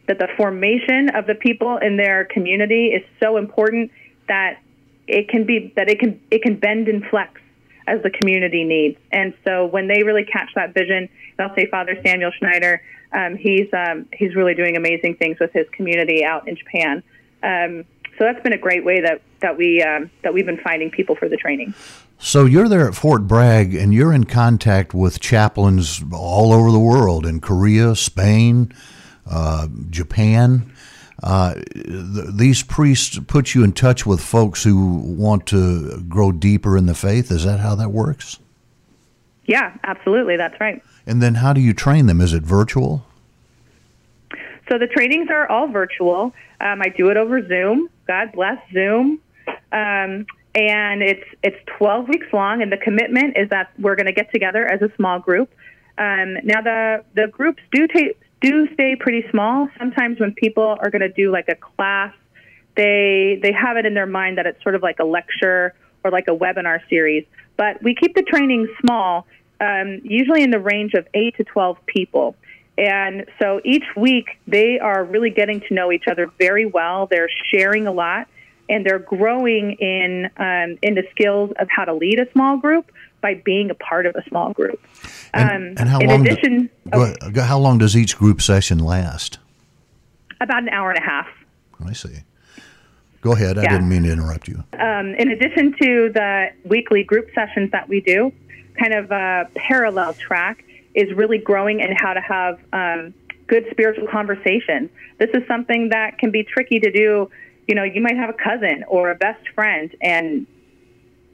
that 0.09 0.19
the 0.19 0.29
formation 0.37 1.11
of 1.11 1.27
the 1.27 1.37
people 1.37 1.77
in 1.77 1.97
their 1.97 2.25
community 2.25 2.87
is 2.89 3.03
so 3.21 3.37
important 3.37 3.93
that 4.27 4.59
it 5.07 5.29
can 5.29 5.45
be 5.45 5.73
that 5.77 5.89
it 5.89 5.99
can 6.01 6.21
it 6.31 6.43
can 6.43 6.57
bend 6.57 6.89
and 6.89 7.05
flex 7.07 7.41
as 7.87 8.03
the 8.03 8.11
community 8.11 8.65
needs. 8.65 8.99
And 9.11 9.35
so 9.45 9.67
when 9.67 9.89
they 9.89 10.03
really 10.03 10.25
catch 10.25 10.51
that 10.55 10.75
vision, 10.75 11.09
I'll 11.39 11.55
say 11.55 11.67
Father 11.67 11.97
Samuel 12.05 12.31
Schneider, 12.39 12.83
um, 13.13 13.37
he's 13.37 13.69
um, 13.73 14.07
he's 14.13 14.35
really 14.35 14.55
doing 14.55 14.77
amazing 14.77 15.17
things 15.17 15.39
with 15.41 15.53
his 15.53 15.67
community 15.73 16.25
out 16.25 16.49
in 16.49 16.57
Japan. 16.57 17.03
Um, 17.43 17.85
so 18.19 18.25
that's 18.25 18.43
been 18.43 18.53
a 18.53 18.59
great 18.59 18.85
way 18.85 19.01
that 19.01 19.23
that 19.41 19.57
we 19.57 19.83
um, 19.83 20.11
that 20.23 20.35
we've 20.35 20.47
been 20.47 20.61
finding 20.63 20.91
people 20.91 21.17
for 21.17 21.29
the 21.29 21.37
training. 21.37 21.75
So 22.23 22.45
you're 22.45 22.69
there 22.69 22.87
at 22.87 22.95
Fort 22.95 23.27
Bragg, 23.27 23.75
and 23.75 23.95
you're 23.95 24.13
in 24.13 24.25
contact 24.25 24.93
with 24.93 25.21
chaplains 25.21 26.05
all 26.13 26.53
over 26.53 26.71
the 26.71 26.79
world 26.79 27.25
in 27.25 27.41
Korea, 27.41 27.97
Spain, 27.97 28.75
uh, 29.29 29.69
Japan. 29.89 30.71
Uh, 31.23 31.55
th- 31.55 32.27
these 32.35 32.63
priests 32.63 33.19
put 33.27 33.55
you 33.55 33.65
in 33.65 33.73
touch 33.73 34.05
with 34.05 34.21
folks 34.21 34.63
who 34.63 34.97
want 34.97 35.47
to 35.47 36.03
grow 36.03 36.31
deeper 36.31 36.77
in 36.77 36.85
the 36.85 36.95
faith. 36.95 37.31
Is 37.31 37.45
that 37.45 37.61
how 37.61 37.75
that 37.77 37.91
works? 37.91 38.39
Yeah, 39.47 39.73
absolutely. 39.83 40.37
That's 40.37 40.61
right. 40.61 40.83
And 41.07 41.23
then 41.23 41.37
how 41.37 41.55
do 41.55 41.61
you 41.63 41.73
train 41.73 42.05
them? 42.05 42.21
Is 42.21 42.35
it 42.35 42.43
virtual? 42.43 43.07
So 44.69 44.79
the 44.79 44.87
trainings 44.87 45.31
are 45.31 45.51
all 45.51 45.69
virtual. 45.69 46.35
Um, 46.61 46.83
I 46.83 46.93
do 46.95 47.09
it 47.09 47.17
over 47.17 47.47
Zoom. 47.49 47.89
God 48.07 48.33
bless 48.33 48.59
Zoom. 48.73 49.21
Um, 49.73 50.27
and 50.55 51.03
it's 51.03 51.25
it's 51.43 51.57
12 51.79 52.09
weeks 52.09 52.27
long, 52.33 52.63
and 52.63 52.73
the 52.73 52.77
commitment 52.77 53.37
is 53.37 53.49
that 53.51 53.71
we're 53.79 53.97
going 53.97 54.07
to 54.07 54.13
get 54.13 54.33
together 54.33 54.67
as 54.67 54.83
a 54.83 54.91
small 54.97 55.21
group. 55.21 55.51
Um, 55.99 56.35
now 56.45 56.61
the 56.63 57.05
the 57.15 57.29
groups 57.29 57.63
do 57.73 57.87
take 57.87 58.19
do 58.41 58.67
stay 58.75 58.97
pretty 58.97 59.25
small. 59.31 59.69
Sometimes 59.79 60.19
when 60.19 60.33
people 60.33 60.77
are 60.81 60.91
going 60.91 61.03
to 61.03 61.13
do 61.13 61.31
like 61.31 61.49
a 61.49 61.55
class, 61.55 62.15
they 62.77 63.39
they 63.43 63.53
have 63.53 63.77
it 63.77 63.87
in 63.87 63.95
their 63.95 64.07
mind 64.07 64.39
that 64.39 64.47
it's 64.47 64.63
sort 64.63 64.75
of 64.75 64.83
like 64.83 64.99
a 64.99 65.05
lecture 65.05 65.75
or 66.03 66.11
like 66.11 66.27
a 66.29 66.37
webinar 66.37 66.81
series. 66.89 67.25
But 67.57 67.83
we 67.83 67.95
keep 67.95 68.15
the 68.15 68.23
training 68.23 68.67
small, 68.81 69.27
um, 69.61 70.01
usually 70.03 70.43
in 70.43 70.51
the 70.51 70.59
range 70.59 70.95
of 70.95 71.07
eight 71.13 71.37
to 71.37 71.45
12 71.45 71.77
people. 71.87 72.35
And 72.79 73.27
so 73.39 73.61
each 73.65 73.85
week 73.95 74.39
they 74.47 74.79
are 74.79 75.05
really 75.05 75.29
getting 75.29 75.61
to 75.61 75.75
know 75.75 75.93
each 75.93 76.05
other 76.11 76.31
very 76.39 76.65
well. 76.65 77.07
They're 77.07 77.29
sharing 77.53 77.87
a 77.87 77.93
lot 77.93 78.27
and 78.71 78.87
they're 78.87 78.99
growing 78.99 79.73
in 79.73 80.31
um, 80.37 80.79
in 80.83 80.95
the 80.95 81.03
skills 81.11 81.51
of 81.59 81.69
how 81.69 81.85
to 81.85 81.93
lead 81.93 82.21
a 82.21 82.31
small 82.33 82.57
group 82.57 82.91
by 83.21 83.35
being 83.35 83.71
a 83.71 83.75
part 83.75 84.07
of 84.07 84.15
a 84.15 84.25
small 84.29 84.53
group. 84.53 84.81
And, 85.35 85.51
um, 85.51 85.75
and 85.79 85.89
how 85.89 86.01
long? 86.01 86.27
Addition, 86.27 86.71
do, 86.91 87.15
oh, 87.37 87.43
how 87.43 87.59
long 87.59 87.79
does 87.79 87.97
each 87.97 88.17
group 88.17 88.41
session 88.41 88.79
last? 88.79 89.39
About 90.41 90.63
an 90.63 90.71
hour 90.71 90.91
and 90.91 90.99
a 90.99 91.03
half. 91.03 91.29
I 91.85 91.93
see. 91.93 92.21
Go 93.21 93.33
ahead. 93.33 93.59
I 93.59 93.63
didn't 93.65 93.89
mean 93.89 94.05
to 94.05 94.13
interrupt 94.13 94.49
you. 94.49 94.65
Um, 94.79 95.15
in 95.15 95.31
addition 95.31 95.75
to 95.83 96.11
the 96.15 96.49
weekly 96.65 97.05
group 97.05 97.29
sessions 97.35 97.71
that 97.73 97.87
we 97.87 98.01
do, 98.01 98.33
kind 98.79 98.95
of 98.95 99.11
a 99.11 99.47
parallel 99.55 100.15
track 100.15 100.65
is 100.95 101.13
really 101.13 101.37
growing 101.37 101.81
in 101.81 101.95
how 101.95 102.15
to 102.15 102.21
have 102.21 102.59
um, 102.73 103.13
good 103.47 103.67
spiritual 103.71 104.09
conversation. 104.09 104.89
This 105.19 105.29
is 105.35 105.47
something 105.47 105.91
that 105.91 106.19
can 106.19 106.31
be 106.31 106.45
tricky 106.45 106.81
to 106.81 106.91
do 106.91 107.31
you 107.71 107.77
know, 107.77 107.85
you 107.85 108.01
might 108.01 108.17
have 108.17 108.29
a 108.31 108.33
cousin 108.33 108.85
or 108.89 109.13
a 109.13 109.15
best 109.15 109.49
friend, 109.55 109.95
and 110.03 110.45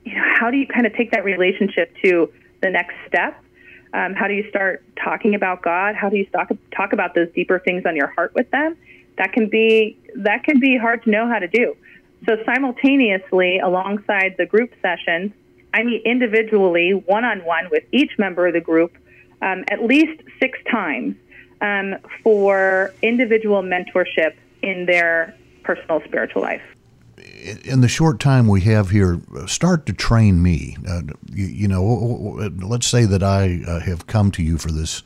you 0.05 0.15
know, 0.15 0.23
how 0.39 0.51
do 0.51 0.59
you 0.59 0.67
kind 0.67 0.87
of 0.87 0.95
take 0.95 1.13
that 1.13 1.25
relationship 1.25 1.95
to 2.05 2.31
the 2.61 2.69
next 2.69 2.95
step? 3.09 3.43
Um, 3.95 4.13
how 4.13 4.29
do 4.29 4.35
you 4.35 4.47
start 4.51 4.85
talking 5.03 5.35
about 5.35 5.63
God? 5.63 5.95
How 5.95 6.11
do 6.11 6.19
you 6.19 6.27
talk 6.27 6.51
talk 6.77 6.93
about 6.93 7.15
those 7.15 7.29
deeper 7.35 7.59
things 7.59 7.85
on 7.87 7.97
your 7.97 8.09
heart 8.09 8.35
with 8.35 8.51
them? 8.51 8.77
That 9.17 9.33
can 9.33 9.49
be 9.49 9.97
that 10.17 10.45
can 10.45 10.61
be 10.61 10.77
hard 10.77 11.05
to 11.05 11.11
know 11.11 11.27
how 11.27 11.39
to 11.39 11.49
do. 11.49 11.75
So 12.27 12.37
simultaneously, 12.45 13.59
alongside 13.59 14.35
the 14.37 14.45
group 14.45 14.75
sessions, 14.83 15.33
I 15.73 15.85
meet 15.85 16.03
individually, 16.05 16.91
one 17.07 17.25
on 17.25 17.47
one, 17.47 17.71
with 17.71 17.85
each 17.93 18.13
member 18.19 18.47
of 18.47 18.53
the 18.53 18.61
group 18.61 18.95
um, 19.41 19.65
at 19.69 19.83
least 19.83 20.21
six 20.39 20.59
times 20.71 21.17
um, 21.63 21.95
for 22.23 22.93
individual 23.01 23.63
mentorship 23.63 24.35
in 24.61 24.85
their 24.85 25.35
personal 25.67 26.01
spiritual 26.05 26.43
life. 26.43 26.63
In 27.65 27.81
the 27.81 27.89
short 27.89 28.21
time 28.21 28.47
we 28.47 28.61
have 28.63 28.91
here, 28.91 29.21
start 29.47 29.87
to 29.87 29.93
train 29.93 30.43
me. 30.43 30.77
Uh, 30.89 31.03
you, 31.33 31.47
you, 31.47 31.69
know, 31.69 31.83
let's 32.63 32.87
say 32.87 33.05
that 33.05 33.23
I 33.23 33.63
uh, 33.67 33.81
have 33.81 34.07
come 34.07 34.31
to 34.33 34.43
you 34.43 34.59
for 34.59 34.71
this 34.71 35.03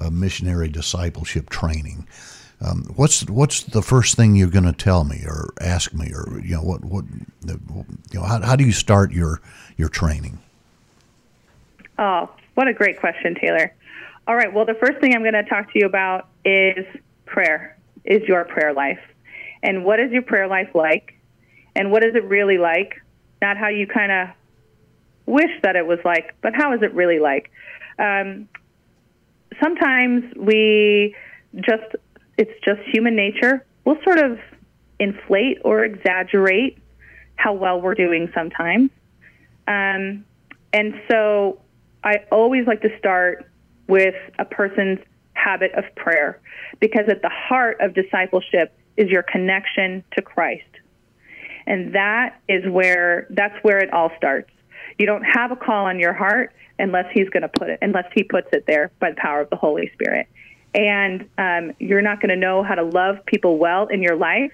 uh, 0.00 0.10
missionary 0.10 0.68
discipleship 0.68 1.50
training. 1.50 2.06
Um, 2.60 2.84
what's 2.96 3.28
what's 3.28 3.64
the 3.64 3.82
first 3.82 4.16
thing 4.16 4.34
you're 4.34 4.48
going 4.48 4.64
to 4.64 4.72
tell 4.72 5.04
me 5.04 5.24
or 5.26 5.52
ask 5.60 5.92
me 5.92 6.10
or 6.14 6.40
you 6.42 6.54
know 6.54 6.62
what 6.62 6.82
what 6.82 7.04
you 7.44 7.60
know 8.14 8.22
how, 8.22 8.40
how 8.40 8.56
do 8.56 8.64
you 8.64 8.72
start 8.72 9.12
your 9.12 9.42
your 9.76 9.90
training? 9.90 10.38
Oh, 11.98 12.30
what 12.54 12.66
a 12.66 12.72
great 12.72 12.98
question, 12.98 13.34
Taylor. 13.34 13.74
All 14.26 14.34
right, 14.34 14.52
well, 14.52 14.64
the 14.64 14.74
first 14.74 14.98
thing 14.98 15.14
I'm 15.14 15.22
going 15.22 15.34
to 15.34 15.44
talk 15.44 15.70
to 15.72 15.78
you 15.78 15.86
about 15.86 16.28
is 16.44 16.86
prayer. 17.26 17.76
Is 18.04 18.22
your 18.22 18.44
prayer 18.44 18.72
life? 18.72 19.00
And 19.66 19.84
what 19.84 20.00
is 20.00 20.10
your 20.12 20.22
prayer 20.22 20.48
life 20.48 20.70
like 20.74 21.18
and 21.74 21.90
what 21.92 22.02
is 22.02 22.14
it 22.14 22.24
really 22.24 22.56
like 22.56 22.94
not 23.42 23.56
how 23.56 23.68
you 23.68 23.86
kind 23.86 24.10
of 24.10 24.28
wish 25.26 25.50
that 25.62 25.76
it 25.76 25.86
was 25.86 25.98
like, 26.04 26.34
but 26.40 26.54
how 26.54 26.72
is 26.72 26.82
it 26.82 26.94
really 26.94 27.18
like? 27.18 27.50
Um, 27.98 28.48
sometimes 29.62 30.24
we 30.36 31.14
just, 31.56 31.96
it's 32.38 32.52
just 32.64 32.80
human 32.92 33.16
nature. 33.16 33.64
We'll 33.84 34.02
sort 34.04 34.18
of 34.18 34.38
inflate 34.98 35.58
or 35.64 35.84
exaggerate 35.84 36.78
how 37.34 37.52
well 37.52 37.80
we're 37.80 37.94
doing 37.94 38.30
sometimes. 38.34 38.90
Um, 39.68 40.24
and 40.72 40.94
so 41.10 41.60
I 42.04 42.24
always 42.30 42.66
like 42.66 42.82
to 42.82 42.98
start 42.98 43.50
with 43.88 44.14
a 44.38 44.44
person's 44.44 45.00
habit 45.34 45.72
of 45.74 45.84
prayer 45.96 46.40
because 46.80 47.08
at 47.08 47.22
the 47.22 47.30
heart 47.30 47.80
of 47.80 47.94
discipleship 47.94 48.76
is 48.96 49.08
your 49.08 49.22
connection 49.22 50.04
to 50.12 50.22
Christ. 50.22 50.64
And 51.66 51.94
that 51.94 52.40
is 52.48 52.64
where 52.68 53.26
that's 53.30 53.56
where 53.62 53.78
it 53.78 53.92
all 53.92 54.10
starts. 54.16 54.50
You 54.98 55.06
don't 55.06 55.24
have 55.24 55.50
a 55.50 55.56
call 55.56 55.86
on 55.86 55.98
your 55.98 56.12
heart 56.12 56.52
unless 56.78 57.06
he's 57.12 57.28
going 57.30 57.42
to 57.42 57.48
put 57.48 57.68
it 57.70 57.78
unless 57.82 58.10
he 58.14 58.22
puts 58.22 58.48
it 58.52 58.64
there 58.66 58.90
by 59.00 59.10
the 59.10 59.16
power 59.16 59.40
of 59.40 59.50
the 59.50 59.56
Holy 59.56 59.90
Spirit. 59.94 60.28
And 60.74 61.28
um, 61.38 61.72
you're 61.78 62.02
not 62.02 62.20
going 62.20 62.28
to 62.30 62.36
know 62.36 62.62
how 62.62 62.74
to 62.74 62.84
love 62.84 63.24
people 63.26 63.58
well 63.58 63.86
in 63.86 64.02
your 64.02 64.16
life 64.16 64.52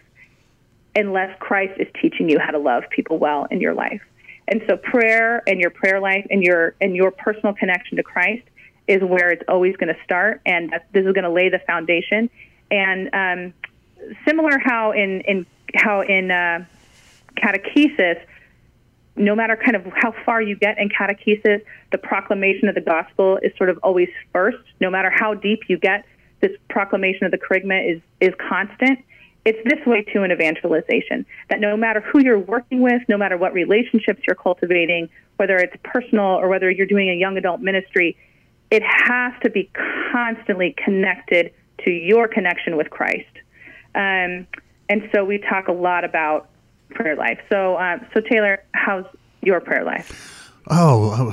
unless 0.95 1.37
Christ 1.41 1.81
is 1.81 1.89
teaching 2.01 2.29
you 2.29 2.39
how 2.39 2.53
to 2.53 2.59
love 2.59 2.85
people 2.91 3.19
well 3.19 3.47
in 3.51 3.61
your 3.61 3.75
life. 3.75 4.03
And 4.49 4.63
so 4.69 4.77
prayer 4.77 5.43
and 5.47 5.61
your 5.61 5.71
prayer 5.71 6.01
life 6.01 6.27
and 6.31 6.43
your 6.43 6.75
and 6.81 6.95
your 6.95 7.11
personal 7.11 7.55
connection 7.55 7.97
to 7.97 8.03
Christ 8.03 8.45
is 8.89 9.03
where 9.03 9.31
it's 9.31 9.45
always 9.49 9.77
going 9.77 9.95
to 9.95 10.05
start, 10.05 10.41
and 10.45 10.71
this 10.93 11.07
is 11.07 11.13
going 11.13 11.25
to 11.25 11.31
lay 11.31 11.49
the 11.49 11.61
foundation. 11.61 12.29
And 12.71 13.11
um, 13.15 13.55
similar 14.27 14.59
how 14.59 14.93
in 14.93 15.21
in 15.23 15.47
how 15.75 16.03
in 16.03 16.31
uh, 16.31 16.65
catechesis, 17.37 18.21
no 19.17 19.35
matter 19.35 19.57
kind 19.57 19.77
of 19.77 19.87
how 19.95 20.13
far 20.25 20.43
you 20.43 20.57
get 20.57 20.79
in 20.79 20.89
catechesis, 20.89 21.63
the 21.91 21.99
proclamation 21.99 22.69
of 22.69 22.75
the 22.75 22.81
gospel 22.81 23.39
is 23.43 23.53
sort 23.57 23.71
of 23.71 23.79
always 23.83 24.09
first. 24.33 24.59
No 24.81 24.91
matter 24.91 25.11
how 25.11 25.35
deep 25.35 25.69
you 25.69 25.79
get, 25.79 26.05
this 26.41 26.53
proclamation 26.69 27.25
of 27.25 27.31
the 27.31 27.39
kerygma 27.39 27.97
is 27.97 28.01
is 28.21 28.35
constant 28.49 28.99
it's 29.45 29.59
this 29.65 29.85
way 29.87 30.03
too 30.03 30.23
in 30.23 30.31
evangelization 30.31 31.27
that 31.51 31.61
no 31.61 31.77
matter 31.77 32.01
who 32.01 32.23
you're 32.23 32.39
working 32.39 32.81
with, 32.81 33.03
no 33.09 33.19
matter 33.19 33.37
what 33.37 33.53
relationships 33.53 34.23
you're 34.27 34.37
cultivating, 34.37 35.09
whether 35.37 35.57
it's 35.57 35.75
personal 35.83 36.25
or 36.25 36.49
whether 36.49 36.71
you're 36.71 36.87
doing 36.87 37.11
a 37.11 37.15
young 37.15 37.37
adult 37.37 37.61
ministry, 37.61 38.17
it 38.71 38.83
has 38.85 39.33
to 39.43 39.51
be 39.51 39.69
constantly 40.13 40.75
connected 40.85 41.53
to 41.85 41.91
your 41.91 42.29
connection 42.29 42.77
with 42.77 42.91
Christ. 42.91 43.32
Um, 43.95 44.47
and 44.89 45.09
so 45.13 45.25
we 45.25 45.39
talk 45.39 45.69
a 45.69 45.73
lot 45.73 46.05
about 46.05 46.49
prayer 46.91 47.17
life. 47.17 47.41
So, 47.49 47.77
uh, 47.77 47.99
so 48.13 48.21
Taylor, 48.21 48.63
how's 48.75 49.05
your 49.43 49.61
prayer 49.61 49.85
life? 49.85 50.43
Oh, 50.69 51.33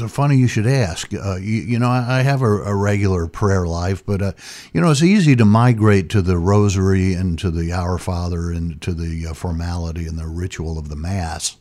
uh, 0.00 0.08
funny 0.08 0.36
you 0.36 0.48
should 0.48 0.66
ask. 0.66 1.12
Uh, 1.12 1.36
you, 1.36 1.62
you, 1.62 1.78
know, 1.78 1.90
I, 1.90 2.22
have 2.22 2.40
a, 2.40 2.46
a, 2.46 2.74
regular 2.74 3.26
prayer 3.26 3.66
life, 3.66 4.04
but 4.04 4.22
uh, 4.22 4.32
you 4.72 4.80
know, 4.80 4.90
it's 4.90 5.02
easy 5.02 5.36
to 5.36 5.44
migrate 5.44 6.08
to 6.10 6.22
the 6.22 6.38
Rosary 6.38 7.12
and 7.12 7.38
to 7.38 7.50
the 7.50 7.72
Our 7.72 7.98
Father 7.98 8.50
and 8.50 8.80
to 8.80 8.94
the 8.94 9.26
uh, 9.26 9.34
formality 9.34 10.06
and 10.06 10.18
the 10.18 10.26
ritual 10.26 10.78
of 10.78 10.88
the 10.88 10.96
Mass. 10.96 11.58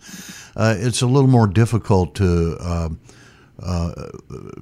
Uh, 0.55 0.75
it's 0.77 1.01
a 1.01 1.07
little 1.07 1.29
more 1.29 1.47
difficult 1.47 2.15
to. 2.15 2.57
Um, 2.59 2.99
uh, 3.65 4.09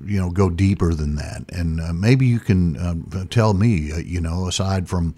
you 0.05 0.21
know, 0.21 0.29
go 0.29 0.51
deeper 0.51 0.93
than 0.93 1.15
that, 1.15 1.43
and 1.49 1.99
maybe 1.99 2.27
you 2.27 2.39
can 2.39 2.77
um, 2.77 3.27
tell 3.31 3.55
me. 3.55 3.91
you 4.05 4.21
know, 4.21 4.47
aside 4.47 4.87
from 4.87 5.15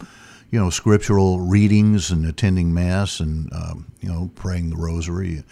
you 0.51 0.59
know 0.59 0.69
scriptural 0.69 1.39
readings 1.39 2.11
and 2.11 2.25
attending 2.25 2.73
mass 2.73 3.19
and 3.19 3.51
um, 3.53 3.91
you 4.01 4.09
know 4.09 4.29
praying 4.35 4.69
the 4.69 4.77
rosary 4.77 5.43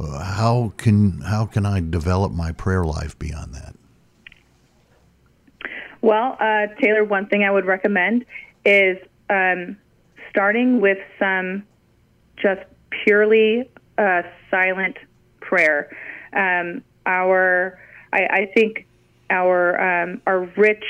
uh, 0.00 0.22
how 0.22 0.72
can 0.76 1.20
how 1.22 1.46
can 1.46 1.66
I 1.66 1.80
develop 1.80 2.32
my 2.32 2.52
prayer 2.52 2.84
life 2.84 3.18
beyond 3.18 3.54
that? 3.54 3.74
Well, 6.00 6.36
uh, 6.38 6.68
Taylor, 6.80 7.04
one 7.04 7.26
thing 7.26 7.42
I 7.42 7.50
would 7.50 7.66
recommend 7.66 8.24
is 8.64 8.98
um, 9.28 9.76
starting 10.30 10.80
with 10.80 10.98
some 11.18 11.64
just 12.36 12.60
purely 13.04 13.68
uh, 13.96 14.22
silent 14.50 14.96
prayer. 15.40 15.90
Um, 16.32 16.84
our, 17.04 17.80
I, 18.12 18.18
I, 18.30 18.50
think, 18.54 18.86
our 19.30 20.02
um, 20.02 20.22
our 20.26 20.42
rich, 20.56 20.84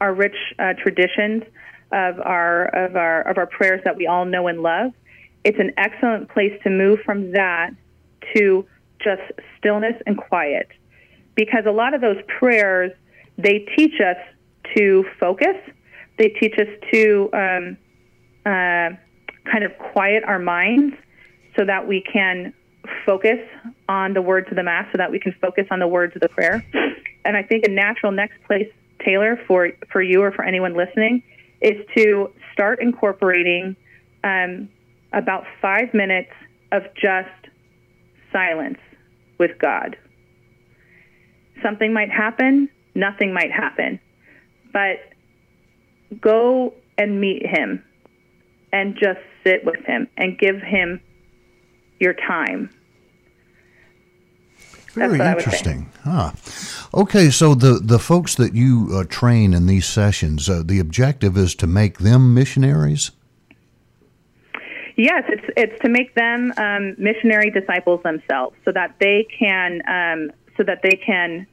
our 0.00 0.14
rich 0.14 0.36
uh, 0.58 0.74
traditions 0.82 1.42
of 1.92 2.20
our 2.20 2.66
of 2.66 2.96
our 2.96 3.22
of 3.22 3.38
our 3.38 3.46
prayers 3.46 3.80
that 3.84 3.96
we 3.96 4.06
all 4.06 4.24
know 4.24 4.46
and 4.46 4.60
love 4.60 4.92
it's 5.44 5.58
an 5.58 5.72
excellent 5.76 6.28
place 6.28 6.52
to 6.62 6.70
move 6.70 7.00
from 7.04 7.32
that 7.32 7.70
to 8.34 8.66
just 9.02 9.22
stillness 9.56 9.94
and 10.06 10.16
quiet. 10.16 10.68
Because 11.34 11.64
a 11.66 11.70
lot 11.70 11.94
of 11.94 12.00
those 12.00 12.18
prayers, 12.38 12.92
they 13.36 13.60
teach 13.76 13.94
us 14.00 14.16
to 14.76 15.04
focus, 15.20 15.56
they 16.18 16.28
teach 16.28 16.54
us 16.58 16.66
to 16.92 17.30
um, 17.32 17.78
uh, 18.44 18.90
kind 19.50 19.64
of 19.64 19.72
quiet 19.92 20.24
our 20.24 20.38
minds 20.38 20.94
so 21.56 21.64
that 21.64 21.86
we 21.86 22.02
can 22.12 22.52
focus 23.06 23.38
on 23.88 24.14
the 24.14 24.22
words 24.22 24.48
of 24.50 24.56
the 24.56 24.62
Mass, 24.62 24.86
so 24.92 24.98
that 24.98 25.10
we 25.10 25.20
can 25.20 25.34
focus 25.40 25.66
on 25.70 25.78
the 25.78 25.86
words 25.86 26.14
of 26.16 26.20
the 26.20 26.28
prayer. 26.28 26.64
And 27.24 27.36
I 27.36 27.42
think 27.42 27.64
a 27.64 27.70
natural 27.70 28.10
next 28.12 28.42
place, 28.46 28.70
Taylor, 29.04 29.38
for, 29.46 29.70
for 29.90 30.02
you 30.02 30.22
or 30.22 30.32
for 30.32 30.44
anyone 30.44 30.76
listening, 30.76 31.22
is 31.60 31.76
to 31.96 32.32
start 32.52 32.80
incorporating 32.80 33.76
um, 34.24 34.68
about 35.12 35.44
five 35.60 35.92
minutes 35.94 36.30
of 36.72 36.82
just 36.94 37.48
silence 38.32 38.78
with 39.38 39.58
God. 39.58 39.96
Something 41.62 41.92
might 41.92 42.10
happen, 42.10 42.68
nothing 42.94 43.32
might 43.32 43.50
happen, 43.50 43.98
but 44.72 44.98
go 46.20 46.74
and 46.96 47.20
meet 47.20 47.46
Him 47.46 47.82
and 48.72 48.94
just 48.94 49.20
sit 49.44 49.64
with 49.64 49.84
Him 49.84 50.08
and 50.16 50.38
give 50.38 50.60
Him 50.60 51.00
your 51.98 52.14
time. 52.14 52.70
Very 54.92 55.18
interesting. 55.18 55.90
Huh. 56.04 56.32
Okay, 56.94 57.28
so 57.28 57.54
the, 57.54 57.80
the 57.82 57.98
folks 57.98 58.34
that 58.36 58.54
you 58.54 58.88
uh, 58.92 59.04
train 59.04 59.52
in 59.52 59.66
these 59.66 59.86
sessions, 59.86 60.48
uh, 60.48 60.62
the 60.64 60.78
objective 60.78 61.36
is 61.36 61.54
to 61.56 61.66
make 61.66 61.98
them 61.98 62.32
missionaries? 62.32 63.10
Yes, 64.96 65.24
it's 65.28 65.44
it's 65.56 65.80
to 65.82 65.88
make 65.88 66.14
them 66.14 66.52
um, 66.56 66.96
missionary 66.98 67.50
disciples 67.50 68.02
themselves, 68.02 68.56
so 68.64 68.72
that 68.72 68.96
they 68.98 69.28
can 69.38 69.80
um, 69.86 70.32
so 70.56 70.64
that 70.64 70.82
they 70.82 70.96
can 70.96 71.46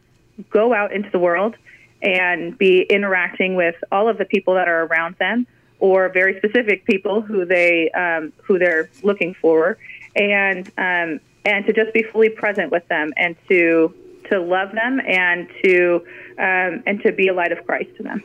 go 0.50 0.74
out 0.74 0.92
into 0.92 1.12
the 1.12 1.20
world 1.20 1.56
and 2.02 2.58
be 2.58 2.82
interacting 2.84 3.56
with 3.56 3.76
all 3.92 4.10
of 4.10 4.18
the 4.18 4.26
people 4.26 4.56
that 4.56 4.68
are 4.68 4.86
around 4.86 5.16
them, 5.20 5.46
or 5.80 6.10
very 6.10 6.38
specific 6.40 6.86
people 6.86 7.22
who 7.22 7.46
they 7.46 7.92
um, 7.92 8.34
who 8.42 8.58
they're 8.58 8.90
looking 9.04 9.36
for, 9.36 9.78
and 10.16 10.68
um, 10.80 11.20
and 11.46 11.68
to 11.68 11.74
just 11.74 11.94
be 11.94 12.02
fully 12.02 12.30
present 12.30 12.72
with 12.72 12.88
them 12.88 13.14
and 13.16 13.36
to 13.48 13.94
to 14.32 14.40
love 14.40 14.72
them 14.74 15.00
and 15.06 15.48
to 15.64 16.02
um, 16.38 16.84
and 16.86 17.02
to 17.04 17.12
be 17.12 17.28
a 17.28 17.34
light 17.34 17.52
of 17.52 17.66
Christ 17.66 17.90
to 17.98 18.04
them. 18.04 18.24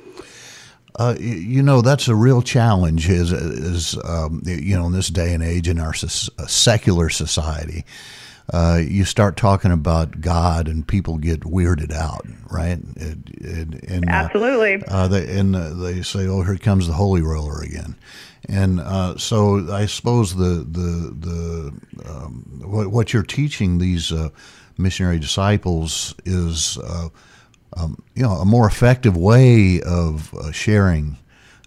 Uh, 0.96 1.14
you 1.18 1.62
know 1.62 1.80
that's 1.80 2.08
a 2.08 2.14
real 2.14 2.42
challenge 2.42 3.08
is 3.08 3.32
is 3.32 3.96
um, 4.04 4.42
you 4.44 4.76
know 4.76 4.86
in 4.86 4.92
this 4.92 5.08
day 5.08 5.32
and 5.32 5.42
age 5.42 5.68
in 5.68 5.78
our 5.78 5.94
uh, 6.02 6.46
secular 6.46 7.08
society 7.08 7.84
uh, 8.52 8.80
you 8.82 9.04
start 9.04 9.36
talking 9.36 9.70
about 9.70 10.20
God 10.20 10.66
and 10.66 10.86
people 10.86 11.16
get 11.16 11.40
weirded 11.40 11.92
out 11.92 12.26
right? 12.50 12.80
It, 12.96 13.18
it, 13.34 13.84
and, 13.88 14.06
uh, 14.06 14.12
absolutely. 14.12 14.82
uh, 14.88 15.06
they, 15.06 15.38
and 15.38 15.54
uh, 15.54 15.72
they 15.74 16.02
say 16.02 16.26
oh 16.26 16.42
here 16.42 16.58
comes 16.58 16.88
the 16.88 16.92
holy 16.92 17.22
roller 17.22 17.62
again. 17.62 17.94
And 18.48 18.80
so 19.20 19.72
I 19.72 19.86
suppose 19.86 20.34
the 20.34 20.66
the 20.68 21.14
the 21.20 22.10
um, 22.10 22.62
what, 22.64 22.88
what, 22.88 23.12
you're 23.12 23.22
teaching 23.22 23.78
these 23.78 24.12
missionary 24.80 25.18
disciples 25.18 26.14
is 26.24 26.78
um, 27.76 28.02
you 28.14 28.22
know, 28.22 28.32
a 28.32 28.44
more 28.44 28.66
effective 28.66 29.16
way 29.16 29.80
of 29.82 30.34
uh, 30.34 30.50
sharing 30.52 31.18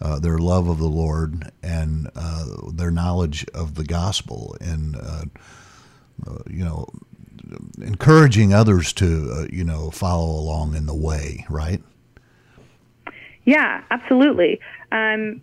uh, 0.01 0.19
their 0.19 0.37
love 0.37 0.67
of 0.67 0.77
the 0.77 0.87
Lord 0.87 1.51
and 1.61 2.09
uh, 2.15 2.45
their 2.73 2.91
knowledge 2.91 3.45
of 3.53 3.75
the 3.75 3.85
gospel, 3.85 4.55
and 4.59 4.95
uh, 4.95 5.25
uh, 6.27 6.37
you 6.49 6.63
know, 6.63 6.87
encouraging 7.81 8.53
others 8.53 8.91
to 8.93 9.31
uh, 9.33 9.45
you 9.51 9.63
know 9.63 9.91
follow 9.91 10.29
along 10.29 10.75
in 10.75 10.85
the 10.85 10.95
way, 10.95 11.45
right? 11.49 11.81
Yeah, 13.45 13.83
absolutely. 13.91 14.59
Um, 14.91 15.41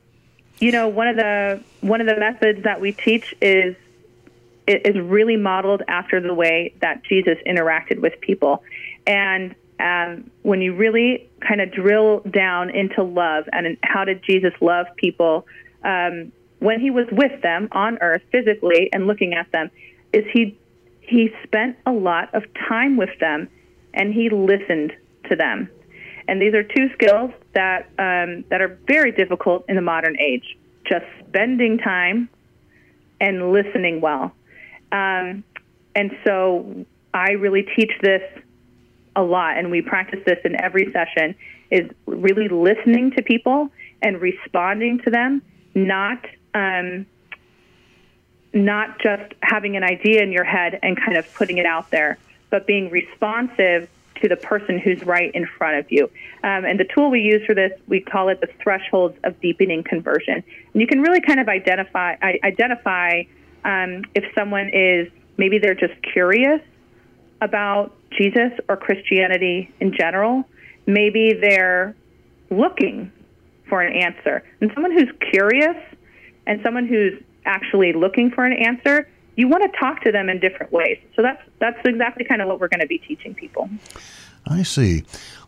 you 0.59 0.73
know, 0.73 0.89
one 0.89 1.09
of 1.09 1.17
the 1.17 1.63
one 1.81 2.03
of 2.03 2.07
the 2.07 2.17
methods 2.17 2.65
that 2.65 2.81
we 2.81 2.93
teach 2.93 3.35
is 3.41 3.77
is 4.71 4.99
really 4.99 5.37
modeled 5.37 5.83
after 5.89 6.21
the 6.21 6.35
way 6.35 6.75
that 6.81 7.03
Jesus 7.05 7.37
interacted 7.47 8.01
with 8.01 8.21
people, 8.21 8.63
and 9.07 9.55
um, 9.81 10.31
when 10.43 10.61
you 10.61 10.75
really 10.75 11.31
kind 11.41 11.61
of 11.61 11.73
drill 11.73 12.21
down 12.31 12.71
into 12.71 13.03
love 13.03 13.45
and 13.53 13.79
how 13.83 14.05
did 14.05 14.23
Jesus 14.23 14.53
love 14.61 14.87
people 14.97 15.47
um, 15.85 16.33
when 16.59 16.81
he 16.81 16.91
was 16.91 17.07
with 17.11 17.41
them 17.43 17.69
on 17.73 17.99
earth 18.03 18.23
physically 18.31 18.91
and 18.93 19.07
looking 19.07 19.35
at 19.35 19.51
them, 19.53 19.71
is 20.13 20.25
he 20.33 20.57
he 21.01 21.31
spent 21.43 21.77
a 21.87 21.93
lot 21.93 22.33
of 22.35 22.45
time 22.69 22.97
with 22.97 23.11
them 23.19 23.49
and 23.95 24.15
he 24.15 24.31
listened 24.31 24.93
to 25.29 25.35
them. 25.35 25.69
And 26.29 26.41
these 26.41 26.55
are 26.55 26.63
two 26.63 26.89
skills 26.93 27.33
that 27.55 27.87
um, 27.99 28.45
that 28.51 28.61
are 28.61 28.79
very 28.87 29.11
difficult 29.11 29.65
in 29.69 29.77
the 29.77 29.83
modern 29.83 30.17
age. 30.21 30.57
Just 30.85 31.07
spending 31.27 31.79
time 31.79 32.29
and 33.21 33.53
listening 33.53 34.01
well. 34.01 34.33
Um, 34.93 35.45
and 35.95 36.17
so 36.25 36.85
I 37.13 37.33
really 37.33 37.63
teach 37.63 37.93
this 38.01 38.23
a 39.17 39.23
lot, 39.23 39.59
and 39.59 39.71
we 39.71 39.83
practice 39.83 40.21
this 40.25 40.39
in 40.45 40.61
every 40.61 40.93
session. 40.93 41.35
Is 41.71 41.89
really 42.07 42.49
listening 42.49 43.13
to 43.13 43.23
people 43.23 43.71
and 44.03 44.21
responding 44.21 44.99
to 45.01 45.11
them, 45.11 45.43
not 45.75 46.25
um, 46.55 47.07
not 48.53 49.01
just 49.01 49.35
having 49.43 49.77
an 49.77 49.85
idea 49.85 50.23
in 50.23 50.33
your 50.33 50.45
head 50.45 50.79
and 50.83 50.97
kind 50.97 51.17
of 51.17 51.33
putting 51.35 51.59
it 51.59 51.67
out 51.67 51.91
there, 51.91 52.19
but 52.51 52.67
being 52.67 52.91
responsive 52.91 53.89
to 54.21 54.29
the 54.29 54.37
person 54.37 54.79
who's 54.79 55.03
right 55.05 55.31
in 55.35 55.47
front 55.47 55.79
of 55.79 55.91
you. 55.91 56.05
Um, 56.43 56.65
and 56.65 56.79
the 56.79 56.85
tool 56.85 57.11
we 57.11 57.21
use 57.21 57.45
for 57.47 57.55
this, 57.55 57.73
we 57.89 58.01
call 58.01 58.29
it 58.29 58.41
the 58.41 58.49
thresholds 58.63 59.17
of 59.25 59.41
deepening 59.41 59.83
conversion. 59.83 60.35
And 60.73 60.81
you 60.81 60.87
can 60.87 61.01
really 61.01 61.21
kind 61.21 61.41
of 61.41 61.49
identify 61.49 62.17
identify 62.45 63.23
um, 63.65 64.03
if 64.15 64.25
someone 64.35 64.71
is 64.73 65.09
maybe 65.37 65.59
they're 65.59 65.75
just 65.75 65.95
curious 66.13 66.61
about 67.41 67.95
Jesus 68.11 68.53
or 68.69 68.77
Christianity 68.77 69.73
in 69.81 69.95
general. 69.97 70.45
Maybe 70.87 71.33
they're 71.33 71.95
looking 72.51 73.11
for 73.69 73.81
an 73.81 73.95
answer. 73.97 74.43
And 74.61 74.71
someone 74.75 74.93
who's 74.93 75.11
curious 75.31 75.77
and 76.47 76.61
someone 76.63 76.87
who's 76.87 77.23
actually 77.47 77.93
looking 77.93 78.31
for 78.31 78.45
an 78.45 78.53
answer, 78.53 79.09
you 79.37 79.49
want 79.49 79.63
to 79.63 79.79
talk 79.79 80.03
to 80.03 80.13
them 80.13 80.29
in 80.29 80.41
different 80.41 80.73
ways. 80.73 80.99
So 81.17 81.23
that's 81.23 81.43
that's 81.59 81.79
exactly 81.85 82.25
kind 82.25 82.43
of 82.43 82.49
what 82.49 82.61
we're 82.61 82.69
going 82.69 82.81
to 82.81 82.87
be 82.87 82.99
teaching 82.99 83.35
people. 83.35 83.71
I 84.47 84.63
see. 84.63 85.05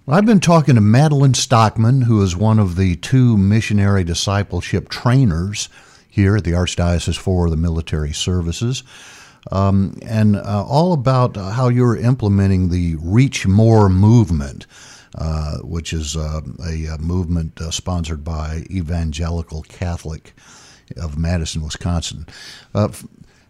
Well, 0.06 0.16
I've 0.16 0.26
been 0.26 0.40
talking 0.40 0.74
to 0.76 0.80
Madeline 0.80 1.34
Stockman, 1.34 2.02
who 2.02 2.22
is 2.22 2.36
one 2.36 2.58
of 2.58 2.76
the 2.76 2.96
two 2.96 3.36
missionary 3.36 4.04
discipleship 4.04 4.88
trainers 4.88 5.68
here 6.12 6.36
at 6.36 6.44
the 6.44 6.50
Archdiocese 6.50 7.16
for 7.16 7.48
the 7.48 7.56
Military 7.56 8.12
Services. 8.12 8.84
Um, 9.50 9.98
and 10.02 10.36
uh, 10.36 10.62
all 10.68 10.92
about 10.92 11.38
uh, 11.38 11.50
how 11.50 11.68
you're 11.68 11.96
implementing 11.96 12.68
the 12.68 12.96
Reach 13.00 13.46
More 13.46 13.88
movement, 13.88 14.66
uh, 15.16 15.56
which 15.60 15.94
is 15.94 16.14
uh, 16.14 16.42
a, 16.64 16.84
a, 16.84 16.98
movement 16.98 17.58
uh, 17.60 17.70
sponsored 17.70 18.22
by 18.22 18.64
Evangelical 18.70 19.62
Catholic 19.62 20.34
of 20.98 21.16
Madison, 21.16 21.62
Wisconsin. 21.62 22.26
Uh, 22.74 22.88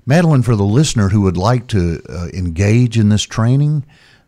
Madeline, 0.06 0.42
for 0.42 0.54
the 0.54 0.62
listener 0.62 1.08
who 1.08 1.22
would 1.22 1.36
like 1.36 1.66
to 1.68 2.00
engage 2.32 2.96
in 2.96 3.08
this 3.08 3.22
training, 3.22 3.84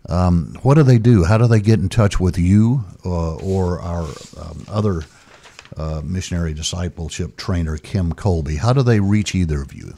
um, 0.08 0.56
what 0.62 0.74
do 0.74 0.82
they 0.82 0.98
do? 0.98 1.24
How 1.24 1.38
do 1.38 1.46
they 1.46 1.60
get 1.60 1.78
in 1.78 1.88
touch 1.88 2.18
with 2.20 2.36
you 2.36 2.84
or 3.04 3.80
our 3.80 4.08
um, 4.38 4.64
other 4.68 5.02
uh, 5.76 6.02
missionary 6.04 6.54
discipleship 6.54 7.36
trainer, 7.36 7.76
Kim 7.76 8.12
Colby. 8.12 8.56
How 8.56 8.72
do 8.72 8.82
they 8.82 9.00
reach 9.00 9.34
either 9.34 9.62
of 9.62 9.72
you? 9.72 9.94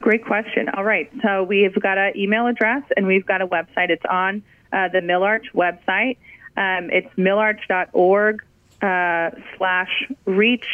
Great 0.00 0.24
question. 0.24 0.68
All 0.68 0.84
right. 0.84 1.10
So 1.22 1.42
we've 1.42 1.74
got 1.74 1.98
an 1.98 2.16
email 2.16 2.46
address 2.46 2.82
and 2.96 3.06
we've 3.06 3.26
got 3.26 3.40
a 3.40 3.46
website. 3.46 3.90
It's 3.90 4.04
on 4.08 4.42
uh, 4.72 4.88
the 4.88 5.00
Milarch 5.00 5.52
website. 5.54 6.18
Um, 6.56 6.90
it's 6.90 7.12
milarch.org 7.16 8.44
uh, 8.82 9.30
slash 9.56 9.90
reach 10.24 10.66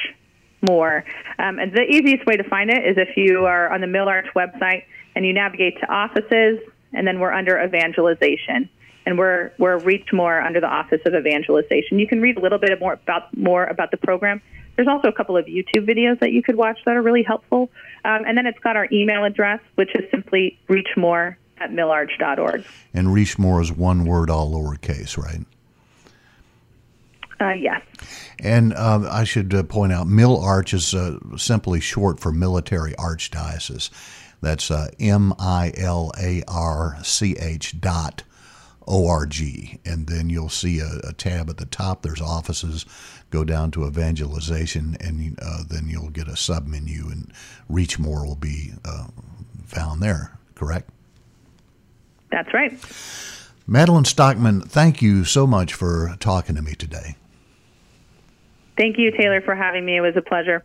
more. 0.61 1.05
Um, 1.39 1.59
and 1.59 1.73
the 1.73 1.83
easiest 1.83 2.27
way 2.27 2.37
to 2.37 2.45
find 2.45 2.71
it 2.71 2.85
is 2.85 2.97
if 2.99 3.17
you 3.17 3.47
are 3.47 3.73
on 3.73 3.81
the 3.81 3.87
Milarch 3.87 4.29
website 4.37 4.85
and 5.15 5.25
you 5.25 5.33
navigate 5.33 5.81
to 5.81 5.91
offices, 5.91 6.59
and 6.93 7.07
then 7.07 7.21
we're 7.21 7.33
under 7.33 7.61
evangelization 7.61 8.69
and 9.07 9.19
we're 9.19 9.53
we're 9.59 9.79
reach 9.79 10.13
more 10.13 10.41
under 10.41 10.61
the 10.61 10.69
Office 10.69 11.01
of 11.07 11.15
Evangelization. 11.15 11.99
You 11.99 12.07
can 12.07 12.21
read 12.21 12.37
a 12.37 12.41
little 12.41 12.59
bit 12.59 12.79
more 12.81 12.95
about 12.95 13.37
more 13.37 13.65
about 13.65 13.91
the 13.91 13.97
program. 13.97 14.41
There's 14.77 14.89
also 14.89 15.09
a 15.09 15.13
couple 15.13 15.37
of 15.37 15.47
YouTube 15.47 15.87
videos 15.87 16.19
that 16.21 16.33
you 16.33 16.43
could 16.43 16.57
watch 16.57 16.79
that 16.87 16.97
are 16.97 17.03
really 17.03 17.23
helpful. 17.23 17.71
Um, 18.05 18.25
and 18.27 18.39
then 18.39 18.47
it's 18.47 18.59
got 18.61 18.77
our 18.77 18.89
email 18.91 19.25
address, 19.25 19.61
which 19.75 19.95
is 19.95 20.11
simply 20.11 20.59
reachmore 20.69 21.37
at 21.59 21.71
milarch.org. 21.71 22.65
And 22.95 23.09
reachmore 23.09 23.61
is 23.61 23.71
one 23.71 24.05
word, 24.05 24.31
all 24.31 24.51
lowercase, 24.51 25.19
right? 25.19 25.45
Uh, 27.39 27.55
yes. 27.55 27.83
And 28.39 28.73
uh, 28.73 29.09
I 29.11 29.25
should 29.25 29.53
uh, 29.53 29.63
point 29.65 29.93
out, 29.93 30.07
Milarch 30.07 30.73
is 30.73 30.95
uh, 30.95 31.19
simply 31.37 31.81
short 31.81 32.21
for 32.21 32.33
Military 32.33 32.93
Archdiocese. 32.93 33.91
That's 34.41 34.71
uh, 34.71 34.89
M 34.99 35.35
I 35.39 35.73
L 35.77 36.13
A 36.19 36.43
R 36.49 36.99
C 37.03 37.37
H 37.39 37.81
dot 37.81 38.23
org 38.87 39.35
and 39.85 40.07
then 40.07 40.31
you'll 40.31 40.49
see 40.49 40.81
a, 40.81 41.01
a, 41.05 41.13
tab 41.13 41.49
at 41.49 41.57
the 41.57 41.67
top. 41.67 42.03
There's 42.03 42.21
offices. 42.21 42.85
Go 43.31 43.45
down 43.45 43.71
to 43.73 43.87
evangelization 43.87 44.97
and 45.01 45.39
uh, 45.41 45.63
then 45.69 45.89
you'll 45.89 46.11
get 46.11 46.29
a 46.29 46.37
sub 46.37 46.67
menu 46.67 47.09
and 47.11 47.33
reach 47.69 47.99
more 47.99 48.27
will 48.27 48.37
be 48.37 48.73
uh, 48.85 49.07
found 49.65 50.03
there 50.03 50.39
correct? 50.55 50.91
That's 52.31 52.53
right. 52.55 52.79
Madeline 53.67 54.05
stockman 54.05 54.61
thank 54.61 55.03
you 55.03 55.25
so 55.25 55.47
much 55.47 55.75
for 55.75 56.17
talking 56.21 56.57
to 56.57 56.63
me 56.63 56.75
today. 56.75 57.17
Thank 58.77 58.99
you 58.99 59.11
taylor 59.11 59.41
for 59.41 59.55
having 59.55 59.85
me. 59.85 59.97
It 59.97 60.01
was 60.01 60.17
a 60.17 60.23
pleasure 60.23 60.65